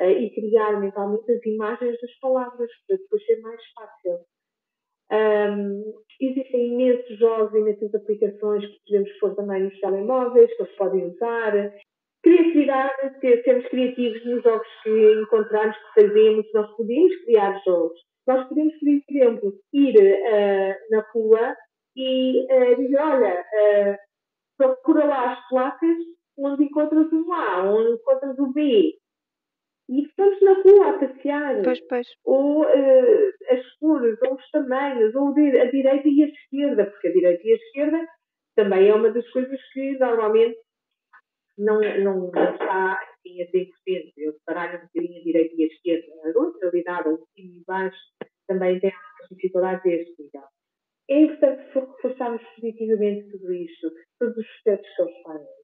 eh, 0.00 0.12
e 0.12 0.34
criar 0.34 0.80
mentalmente 0.80 1.30
as 1.30 1.46
imagens 1.46 2.00
das 2.00 2.18
palavras, 2.18 2.68
para 2.88 2.96
depois 2.96 3.24
ser 3.24 3.40
mais 3.40 3.60
fácil. 3.72 4.18
Um, 5.12 5.92
existem 6.20 6.72
imensos 6.72 7.18
jogos, 7.18 7.54
imensas 7.54 7.94
aplicações 7.94 8.64
que 8.64 8.80
podemos 8.86 9.18
pôr 9.18 9.34
também 9.34 9.64
nos 9.64 9.80
telemóveis, 9.80 10.56
que 10.56 10.62
eles 10.62 10.76
podem 10.76 11.06
usar. 11.06 11.72
Criatividade, 12.22 13.20
sermos 13.44 13.66
criativos 13.68 14.24
nos 14.24 14.42
jogos 14.42 14.66
que 14.82 15.12
encontramos, 15.20 15.76
que 15.76 16.02
fazemos, 16.02 16.46
nós 16.54 16.76
podemos 16.76 17.24
criar 17.24 17.60
jogos. 17.64 18.00
Nós 18.26 18.48
podemos, 18.48 18.72
por 18.78 18.88
exemplo, 18.88 19.52
ir 19.72 19.96
uh, 19.96 20.74
na 20.90 21.00
rua 21.12 21.56
e 21.96 22.44
uh, 22.44 22.76
dizer, 22.76 22.98
olha, 22.98 23.40
uh, 23.40 23.96
procura 24.56 25.04
lá 25.04 25.32
as 25.32 25.48
placas 25.48 25.96
onde 26.38 26.64
encontras 26.64 27.12
o 27.12 27.32
A, 27.32 27.64
onde 27.64 27.94
encontras 27.94 28.38
o 28.38 28.52
B. 28.52 28.94
E 29.92 30.06
estamos 30.06 30.40
na 30.40 30.54
rua 30.62 30.88
a 30.88 30.98
passear. 30.98 31.62
Pois, 31.62 31.80
pois. 31.86 32.08
Ou 32.24 32.64
as 32.64 33.72
cores, 33.78 34.18
ou 34.22 34.34
os 34.36 34.50
tamanhos, 34.50 35.14
ou 35.14 35.28
a 35.28 35.34
direita 35.34 36.08
e 36.08 36.24
a 36.24 36.28
esquerda, 36.28 36.86
porque 36.86 37.08
a 37.08 37.12
direita 37.12 37.42
e 37.46 37.52
a 37.52 37.56
esquerda 37.56 38.08
também 38.56 38.88
é 38.88 38.94
uma 38.94 39.10
das 39.10 39.28
coisas 39.30 39.60
que 39.72 39.98
normalmente 39.98 40.58
não, 41.58 41.78
não, 41.80 42.28
está 42.28 42.94
assim 42.94 43.42
a 43.42 43.46
100%. 43.46 44.12
Eu 44.16 44.32
separar 44.32 44.76
um 44.76 44.86
bocadinho 44.86 45.20
a 45.20 45.24
direita 45.24 45.54
e 45.56 45.64
a 45.64 45.66
esquerda. 45.66 46.06
A 46.24 46.40
outra 46.40 46.70
realidade, 46.70 47.08
o 47.10 47.26
cima 47.34 47.60
e 47.60 47.64
baixo, 47.66 48.00
também 48.48 48.80
tem 48.80 48.92
dificuldades 49.30 49.82
deste 49.82 50.22
nível. 50.22 50.42
É 51.10 51.20
importante 51.20 51.74
reforçarmos 51.74 52.42
positivamente 52.54 53.30
tudo 53.30 53.52
isto, 53.52 53.92
todos 54.18 54.38
os 54.38 54.46
sucessos 54.56 54.86
que 54.96 55.02
eles 55.02 55.22
fazem. 55.22 55.62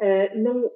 Uh, 0.00 0.42
não, 0.42 0.70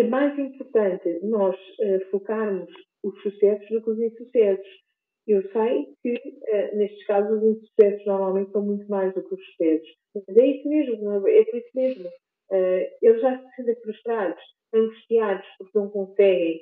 é 0.00 0.04
mais 0.04 0.38
importante 0.38 1.18
nós 1.22 1.56
uh, 1.56 2.10
focarmos 2.10 2.70
os 3.02 3.22
sucessos 3.22 3.68
do 3.68 3.82
que 3.82 3.90
os 3.90 3.98
insucessos. 3.98 4.88
Eu 5.26 5.42
sei 5.52 5.86
que, 6.02 6.14
uh, 6.14 6.76
nestes 6.76 7.06
casos, 7.06 7.42
os 7.42 7.56
insucessos 7.56 8.06
normalmente 8.06 8.52
são 8.52 8.62
muito 8.62 8.88
mais 8.88 9.12
do 9.14 9.22
que 9.22 9.34
os 9.34 9.44
sucessos. 9.46 9.88
Mas 10.14 10.36
é 10.36 10.46
isso 10.46 10.68
mesmo, 10.68 11.28
é 11.28 11.44
por 11.44 11.56
isso 11.56 11.70
mesmo. 11.74 12.08
Uh, 12.50 12.84
eles 13.02 13.20
já 13.20 13.38
se 13.38 13.56
sentem 13.56 13.76
frustrados, 13.82 14.42
angustiados 14.74 15.46
porque 15.58 15.78
não 15.78 15.90
conseguem. 15.90 16.60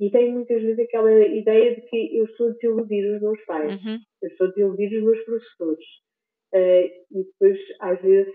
E 0.00 0.10
têm 0.10 0.32
muitas 0.32 0.62
vezes 0.62 0.78
aquela 0.78 1.12
ideia 1.12 1.74
de 1.74 1.82
que 1.82 2.16
eu 2.16 2.24
estou 2.24 2.48
a 2.48 2.52
desiludir 2.52 3.14
os 3.14 3.20
meus 3.20 3.44
pais, 3.44 3.84
uhum. 3.84 3.98
eu 4.22 4.28
estou 4.28 4.46
a 4.46 4.50
desiludir 4.50 4.98
os 4.98 5.04
meus 5.04 5.24
professores. 5.24 5.86
Uh, 6.54 6.88
e 7.12 7.24
depois, 7.24 7.58
às 7.80 8.00
vezes, 8.00 8.34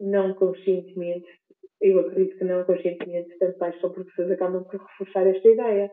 não 0.00 0.34
conscientemente, 0.34 1.28
eu 1.80 2.00
acredito 2.00 2.38
que 2.38 2.44
não 2.44 2.64
conscientemente, 2.64 3.38
tanto 3.38 3.58
pais 3.58 3.80
como 3.80 3.94
professores 3.94 4.32
acabam 4.32 4.64
por 4.64 4.80
reforçar 4.80 5.26
esta 5.26 5.48
ideia. 5.48 5.90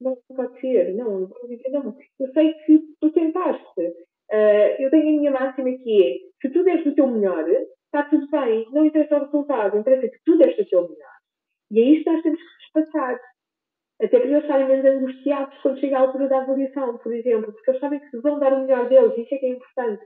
Não 0.00 0.16
pode 0.34 0.60
ser, 0.60 0.94
não, 0.94 1.28
não. 1.72 1.96
Eu 2.18 2.32
sei 2.32 2.54
que 2.64 2.80
tu 3.00 3.12
tentaste. 3.12 3.80
Uh, 3.80 4.76
eu 4.78 4.90
tenho 4.90 5.08
a 5.08 5.18
minha 5.20 5.30
máxima 5.30 5.70
que 5.70 6.02
é, 6.02 6.18
se 6.40 6.52
tu 6.52 6.64
deste 6.64 6.88
o 6.88 6.94
teu 6.94 7.06
melhor, 7.06 7.44
está 7.48 8.04
tudo 8.08 8.28
bem, 8.30 8.66
não 8.72 8.86
interessa 8.86 9.16
o 9.16 9.24
resultado, 9.24 9.76
interessa 9.76 10.08
que 10.08 10.20
tu 10.24 10.38
deste 10.38 10.62
o 10.62 10.68
teu 10.68 10.82
melhor. 10.88 11.20
E 11.70 11.80
é 11.80 11.82
isto 11.82 12.04
que 12.04 12.10
nós 12.10 12.22
temos 12.22 12.40
que 12.40 12.80
destacar. 12.80 13.20
Até 14.00 14.18
para 14.18 14.28
eles 14.28 14.42
estarem 14.42 14.66
menos 14.66 14.84
angustiados 14.86 15.58
quando 15.60 15.80
chega 15.80 15.98
a 15.98 16.00
altura 16.00 16.28
da 16.28 16.38
avaliação, 16.40 16.96
por 16.98 17.12
exemplo, 17.12 17.52
porque 17.52 17.70
eles 17.70 17.80
sabem 17.80 18.00
que 18.00 18.18
vão 18.18 18.38
dar 18.38 18.54
o 18.54 18.62
melhor 18.62 18.88
deles, 18.88 19.18
isso 19.18 19.34
é 19.34 19.38
que 19.38 19.46
é 19.46 19.50
importante. 19.50 20.02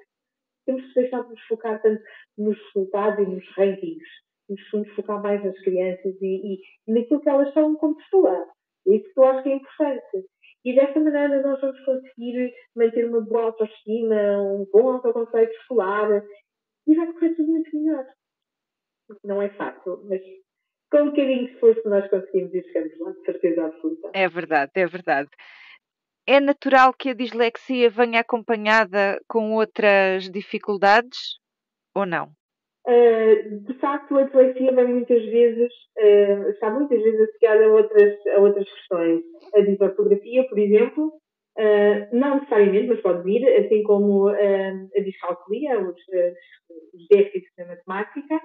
Temos 0.67 0.83
que 0.89 1.01
deixar 1.01 1.23
de 1.23 1.31
nos 1.31 1.41
focar 1.43 1.81
tanto 1.81 2.03
nos 2.37 2.59
resultados 2.67 3.25
e 3.25 3.31
nos 3.31 3.49
rankings, 3.57 4.09
nos 4.49 4.61
nos 4.73 4.95
focar 4.95 5.23
mais 5.23 5.43
nas 5.45 5.59
crianças 5.61 6.15
e, 6.21 6.55
e 6.55 6.93
naquilo 6.93 7.21
que 7.21 7.29
elas 7.29 7.53
são 7.53 7.75
como 7.77 7.97
pessoa. 7.97 8.47
Isso 8.87 9.13
que 9.13 9.19
eu 9.21 9.25
acho 9.25 9.43
que 9.43 9.49
é 9.51 9.55
importante. 9.57 10.27
E 10.65 10.75
desta 10.75 10.99
maneira 10.99 11.43
nós 11.43 11.61
vamos 11.61 11.85
conseguir 11.85 12.53
manter 12.75 13.07
uma 13.07 13.21
boa 13.21 13.45
autoestima, 13.45 14.43
um 14.43 14.67
bom 14.73 14.93
autoconceito 14.93 15.53
escolar 15.53 16.23
e 16.87 16.95
vai 16.95 17.13
correr 17.13 17.35
tudo 17.35 17.49
muito 17.49 17.77
melhor. 17.77 18.07
Não 19.23 19.43
é 19.43 19.51
fácil, 19.51 20.03
mas 20.09 20.21
com 20.91 21.03
um 21.03 21.11
bocadinho 21.11 21.47
de 21.47 21.53
esforço 21.53 21.83
nós 21.89 22.09
conseguimos 22.09 22.55
e 22.55 22.63
chegamos 22.63 22.99
lá, 23.01 23.13
de 23.13 23.25
certeza 23.25 23.67
absoluta. 23.67 24.11
É 24.15 24.29
verdade, 24.29 24.73
é 24.75 24.87
verdade. 24.87 25.31
É 26.27 26.41
natural 26.41 26.95
que 26.95 27.11
a 27.11 27.15
dislexia 27.15 27.91
venha 27.91 28.21
acompanhada 28.21 29.21
com 29.29 29.53
outras 29.53 30.31
dificuldades 30.31 31.39
ou 31.95 32.07
não? 32.07 32.33
Uh, 32.87 33.65
de 33.67 33.75
facto, 33.79 34.19
a 34.19 34.25
dislexia 34.25 34.73
vem 34.73 34.87
muitas 34.87 35.25
vezes, 35.25 35.73
uh, 35.99 36.51
está 36.51 36.71
muitas 36.71 37.03
vezes 37.03 37.21
associada 37.21 37.65
a 37.65 37.69
outras, 37.69 38.27
a 38.37 38.41
outras 38.41 38.71
questões. 38.71 39.23
A 39.55 39.61
disortografia, 39.61 40.45
por 40.49 40.59
exemplo, 40.59 41.13
Uh, 41.57 42.11
não 42.13 42.35
necessariamente, 42.35 42.89
mas 42.89 43.01
pode 43.01 43.23
vir, 43.23 43.47
assim 43.47 43.85
como 43.85 44.27
a 44.27 45.01
discalculia, 45.05 45.81
os, 45.81 45.95
os 46.93 47.07
déficits 47.09 47.53
na 47.57 47.67
matemática. 47.67 48.41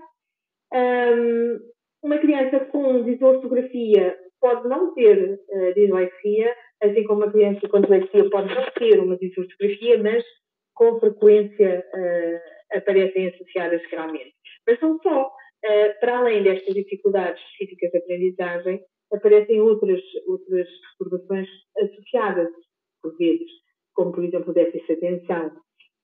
Um, 0.71 1.59
uma 2.03 2.19
criança 2.19 2.59
com 2.65 3.03
disortografia 3.03 4.15
pode 4.39 4.67
não 4.69 4.93
ter 4.93 5.39
dislexia, 5.73 6.55
assim 6.83 7.03
como 7.05 7.23
uma 7.23 7.31
criança 7.31 7.67
com 7.67 7.81
dislexia 7.81 8.29
pode 8.29 8.53
não 8.53 8.65
ter 8.77 8.99
uma 8.99 9.17
disortografia, 9.17 10.03
mas 10.03 10.23
com 10.75 10.99
frequência 10.99 11.83
aparecem 12.73 13.29
associadas 13.29 13.81
geralmente. 13.89 14.33
Mas 14.67 14.79
são 14.79 14.99
só, 15.01 15.31
para 15.99 16.19
além 16.19 16.43
destas 16.43 16.73
dificuldades 16.73 17.41
específicas 17.51 17.91
de 17.91 17.97
aprendizagem, 17.97 18.81
aparecem 19.11 19.61
outras, 19.61 20.01
outras 20.27 20.67
perturbações 20.97 21.47
associadas 21.77 22.49
por 23.01 23.15
vezes, 23.17 23.49
como 23.93 24.11
por 24.11 24.23
exemplo 24.23 24.51
o 24.51 24.53
déficit 24.53 24.87
de 24.87 24.93
atenção. 24.93 25.51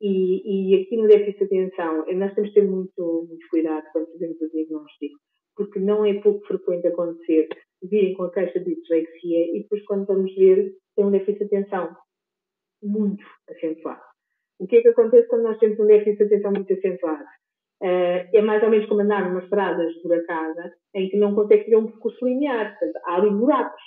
E, 0.01 0.73
e 0.73 0.82
aqui 0.82 0.97
no 0.97 1.08
déficit 1.08 1.47
de 1.47 1.60
atenção, 1.60 2.06
nós 2.13 2.34
temos 2.34 2.49
de 2.49 2.56
ter 2.56 2.67
muito, 2.67 3.25
muito 3.30 3.47
cuidado 3.49 3.86
quando 3.93 4.12
fazemos 4.12 4.41
o 4.41 4.49
diagnóstico, 4.49 5.19
porque 5.56 5.80
não 5.80 6.06
é 6.06 6.13
pouco 6.15 6.45
frequente 6.45 6.88
acontecer 6.88 7.47
virem 7.82 8.13
com 8.15 8.23
a 8.23 8.32
queixa 8.32 8.60
de 8.60 8.75
dislexia 8.75 9.56
e 9.56 9.62
depois 9.62 9.84
quando 9.86 10.06
vamos 10.06 10.34
ver 10.36 10.73
tem 10.95 11.06
um 11.06 11.12
déficit 11.12 11.47
de 11.47 11.58
atenção 11.58 11.95
muito 12.82 13.23
acentuado. 13.49 14.01
O 14.59 14.67
que 14.67 14.77
é 14.77 14.81
que 14.81 14.87
acontece 14.89 15.27
quando 15.27 15.43
nós 15.43 15.57
temos 15.59 15.79
um 15.79 15.85
déficit 15.85 16.17
de 16.17 16.23
atenção 16.35 16.51
muito 16.51 16.73
acentuado? 16.73 17.23
Uh, 17.81 18.23
é 18.33 18.41
mais 18.41 18.63
ou 18.63 18.69
menos 18.69 18.87
como 18.87 19.01
andar 19.01 19.27
numa 19.27 19.43
estrada 19.43 19.83
esburacada 19.83 20.73
em 20.93 21.09
que 21.09 21.17
não 21.17 21.35
consegue 21.35 21.65
ter 21.65 21.75
um 21.75 21.87
percurso 21.87 22.25
linear. 22.25 22.77
Portanto, 22.77 23.03
há 23.05 23.15
ali 23.15 23.29
buracos. 23.29 23.81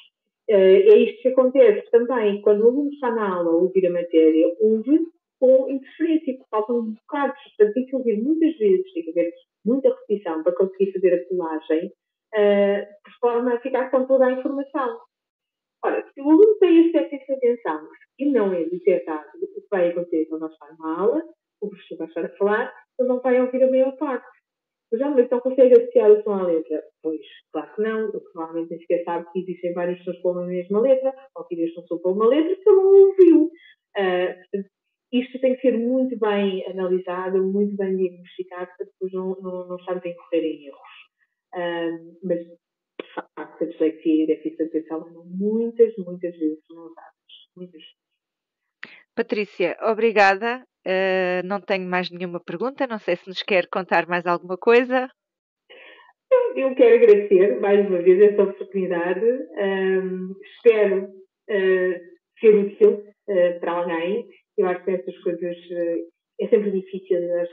Eh, 0.49 0.89
é 0.89 0.97
isto 0.97 1.21
que 1.21 1.29
acontece 1.29 1.91
também 1.91 2.41
quando 2.41 2.63
o 2.63 2.69
aluno 2.69 2.91
está 2.91 3.11
na 3.11 3.37
aula 3.37 3.51
a 3.51 3.57
ouvir 3.57 3.87
a 3.87 3.91
matéria, 3.91 4.47
ouve 4.61 4.99
com 5.39 5.71
interferência, 5.71 6.39
faltam 6.51 6.93
bocados. 6.93 7.39
Portanto, 7.57 7.75
tem 7.75 7.87
que 7.87 7.97
ouvir 7.97 8.23
muitas 8.23 8.57
vezes, 8.57 8.93
tem 8.93 9.05
que 9.05 9.11
haver 9.11 9.33
muita 9.65 9.91
repetição 9.91 10.43
para 10.43 10.55
conseguir 10.55 10.93
fazer 10.93 11.15
a 11.15 11.29
colagem, 11.29 11.93
uh, 12.35 12.81
de 12.81 13.19
forma 13.21 13.55
a 13.55 13.61
ficar 13.61 13.91
com 13.91 14.07
toda 14.07 14.27
a 14.27 14.33
informação. 14.33 14.99
Ora, 15.85 16.05
se 16.13 16.21
o 16.21 16.31
aluno 16.31 16.59
tem 16.59 16.87
este 16.87 16.93
déficit 16.93 17.27
de 17.27 17.35
atenção 17.35 17.89
e 18.19 18.31
não 18.33 18.53
é 18.53 18.65
detectado, 18.65 19.29
o 19.35 19.47
que 19.47 19.69
vai 19.71 19.89
acontecer 19.89 20.27
quando 20.27 20.43
nós 20.43 20.53
está 20.53 20.67
numa 20.73 21.01
aula, 21.01 21.23
o 21.61 21.69
professor 21.69 21.99
vai 21.99 22.09
estar 22.09 22.25
a 22.25 22.37
falar, 22.37 22.75
ele 22.99 23.09
não 23.09 23.21
vai 23.21 23.41
ouvir 23.41 23.63
a 23.63 23.71
maior 23.71 23.97
parte. 23.97 24.27
Mas 24.91 25.01
já, 25.01 25.11
mas 25.11 25.31
não 25.31 25.41
consegue 25.41 25.75
associar 25.75 26.11
o 26.11 26.23
som 26.23 26.33
à 26.33 26.47
letra? 26.47 26.83
Pois, 27.03 27.21
claro 27.53 27.75
que 27.75 27.83
não. 27.83 27.99
Eu 28.13 28.21
provavelmente 28.33 28.71
nem 28.71 28.81
sequer 28.81 29.05
sabe 29.05 29.27
que 29.33 29.41
existem 29.41 29.75
vários 29.75 30.03
sons 30.03 30.19
com 30.21 30.31
a 30.31 30.47
mesma 30.47 30.81
letra, 30.81 31.15
ou 31.37 31.45
que 31.45 31.55
este 31.61 31.87
som 31.87 31.99
com 31.99 32.13
uma 32.13 32.27
letra 32.27 32.57
que 32.57 32.69
ele 32.69 32.77
não 32.77 32.95
ouviu. 32.95 33.45
Uh, 33.45 34.35
portanto, 34.35 34.71
isto 35.13 35.41
tem 35.41 35.55
que 35.55 35.61
ser 35.61 35.77
muito 35.77 36.19
bem 36.19 36.67
analisado, 36.67 37.43
muito 37.43 37.77
bem 37.77 37.97
diagnosticado, 37.97 38.71
para 38.77 38.87
depois 38.87 39.13
não, 39.13 39.37
não, 39.41 39.69
não 39.69 39.77
estarmos 39.77 40.05
a 40.05 40.09
incorrer 40.09 40.45
em 40.45 40.67
erros. 40.67 40.81
Uh, 41.55 42.19
mas, 42.23 42.41
a 43.37 43.65
dislexia 43.65 44.25
e 44.25 44.27
déficit 44.27 44.63
atenção 44.63 45.07
andam 45.07 45.25
muitas, 45.27 45.97
muitas 45.99 46.37
vezes 46.37 46.65
não 46.71 46.87
usadas. 46.87 47.13
Muitas. 47.57 47.83
Patrícia, 49.15 49.77
obrigada. 49.83 50.65
Uh, 50.87 51.45
não 51.45 51.61
tenho 51.61 51.89
mais 51.89 52.11
nenhuma 52.11 52.41
pergunta. 52.41 52.87
Não 52.87 52.99
sei 52.99 53.17
se 53.17 53.29
nos 53.29 53.43
quer 53.43 53.67
contar 53.69 54.07
mais 54.07 54.27
alguma 54.27 54.57
coisa. 54.57 55.09
Eu 56.55 56.75
quero 56.75 56.97
agradecer 56.97 57.59
mais 57.61 57.87
uma 57.89 58.01
vez 58.03 58.21
esta 58.21 58.43
oportunidade. 58.43 59.25
Um, 59.25 60.35
espero 60.43 61.05
uh, 61.05 62.01
ser 62.39 62.55
útil 62.55 63.05
uh, 63.29 63.61
para 63.61 63.73
alguém. 63.73 64.29
Eu 64.57 64.67
acho 64.69 64.85
que 64.85 64.91
essas 64.91 65.19
coisas 65.19 65.57
é 66.41 66.49
sempre 66.49 66.71
difícil. 66.71 67.21
Nós 67.29 67.49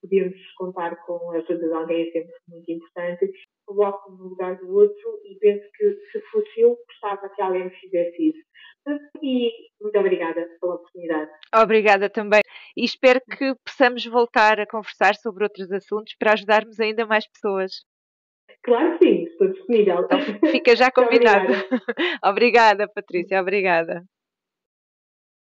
podemos 0.00 0.34
contar 0.56 0.96
com 1.04 1.32
a 1.32 1.36
ajuda 1.36 1.66
de 1.66 1.72
alguém 1.72 2.08
é 2.08 2.12
sempre 2.12 2.34
muito 2.48 2.70
importante. 2.70 3.32
Coloco-me 3.66 4.18
no 4.18 4.24
lugar 4.28 4.56
do 4.56 4.74
outro 4.74 5.20
e 5.24 5.38
penso 5.38 5.64
que 5.72 5.94
se 6.12 6.20
fosse 6.30 6.60
eu, 6.60 6.76
gostava 6.86 7.28
que 7.28 7.42
alguém 7.42 7.64
me 7.64 7.70
fizesse 7.70 8.28
isso. 8.28 8.44
E 9.22 9.50
muito 9.80 9.98
obrigada 9.98 10.46
pela 10.60 10.74
oportunidade. 10.74 11.30
Obrigada 11.54 12.10
também. 12.10 12.42
E 12.76 12.84
espero 12.84 13.20
que 13.20 13.54
possamos 13.64 14.04
voltar 14.04 14.60
a 14.60 14.66
conversar 14.66 15.14
sobre 15.14 15.44
outros 15.44 15.72
assuntos 15.72 16.14
para 16.18 16.34
ajudarmos 16.34 16.78
ainda 16.78 17.06
mais 17.06 17.26
pessoas. 17.26 17.72
Claro 18.62 18.98
que 18.98 19.06
sim, 19.06 19.22
estou 19.24 19.48
disponível. 19.48 20.00
Então, 20.04 20.18
fica 20.50 20.76
já 20.76 20.90
combinado. 20.92 21.44
obrigada. 21.52 21.68
obrigada, 22.24 22.88
Patrícia, 22.88 23.40
obrigada. 23.40 24.04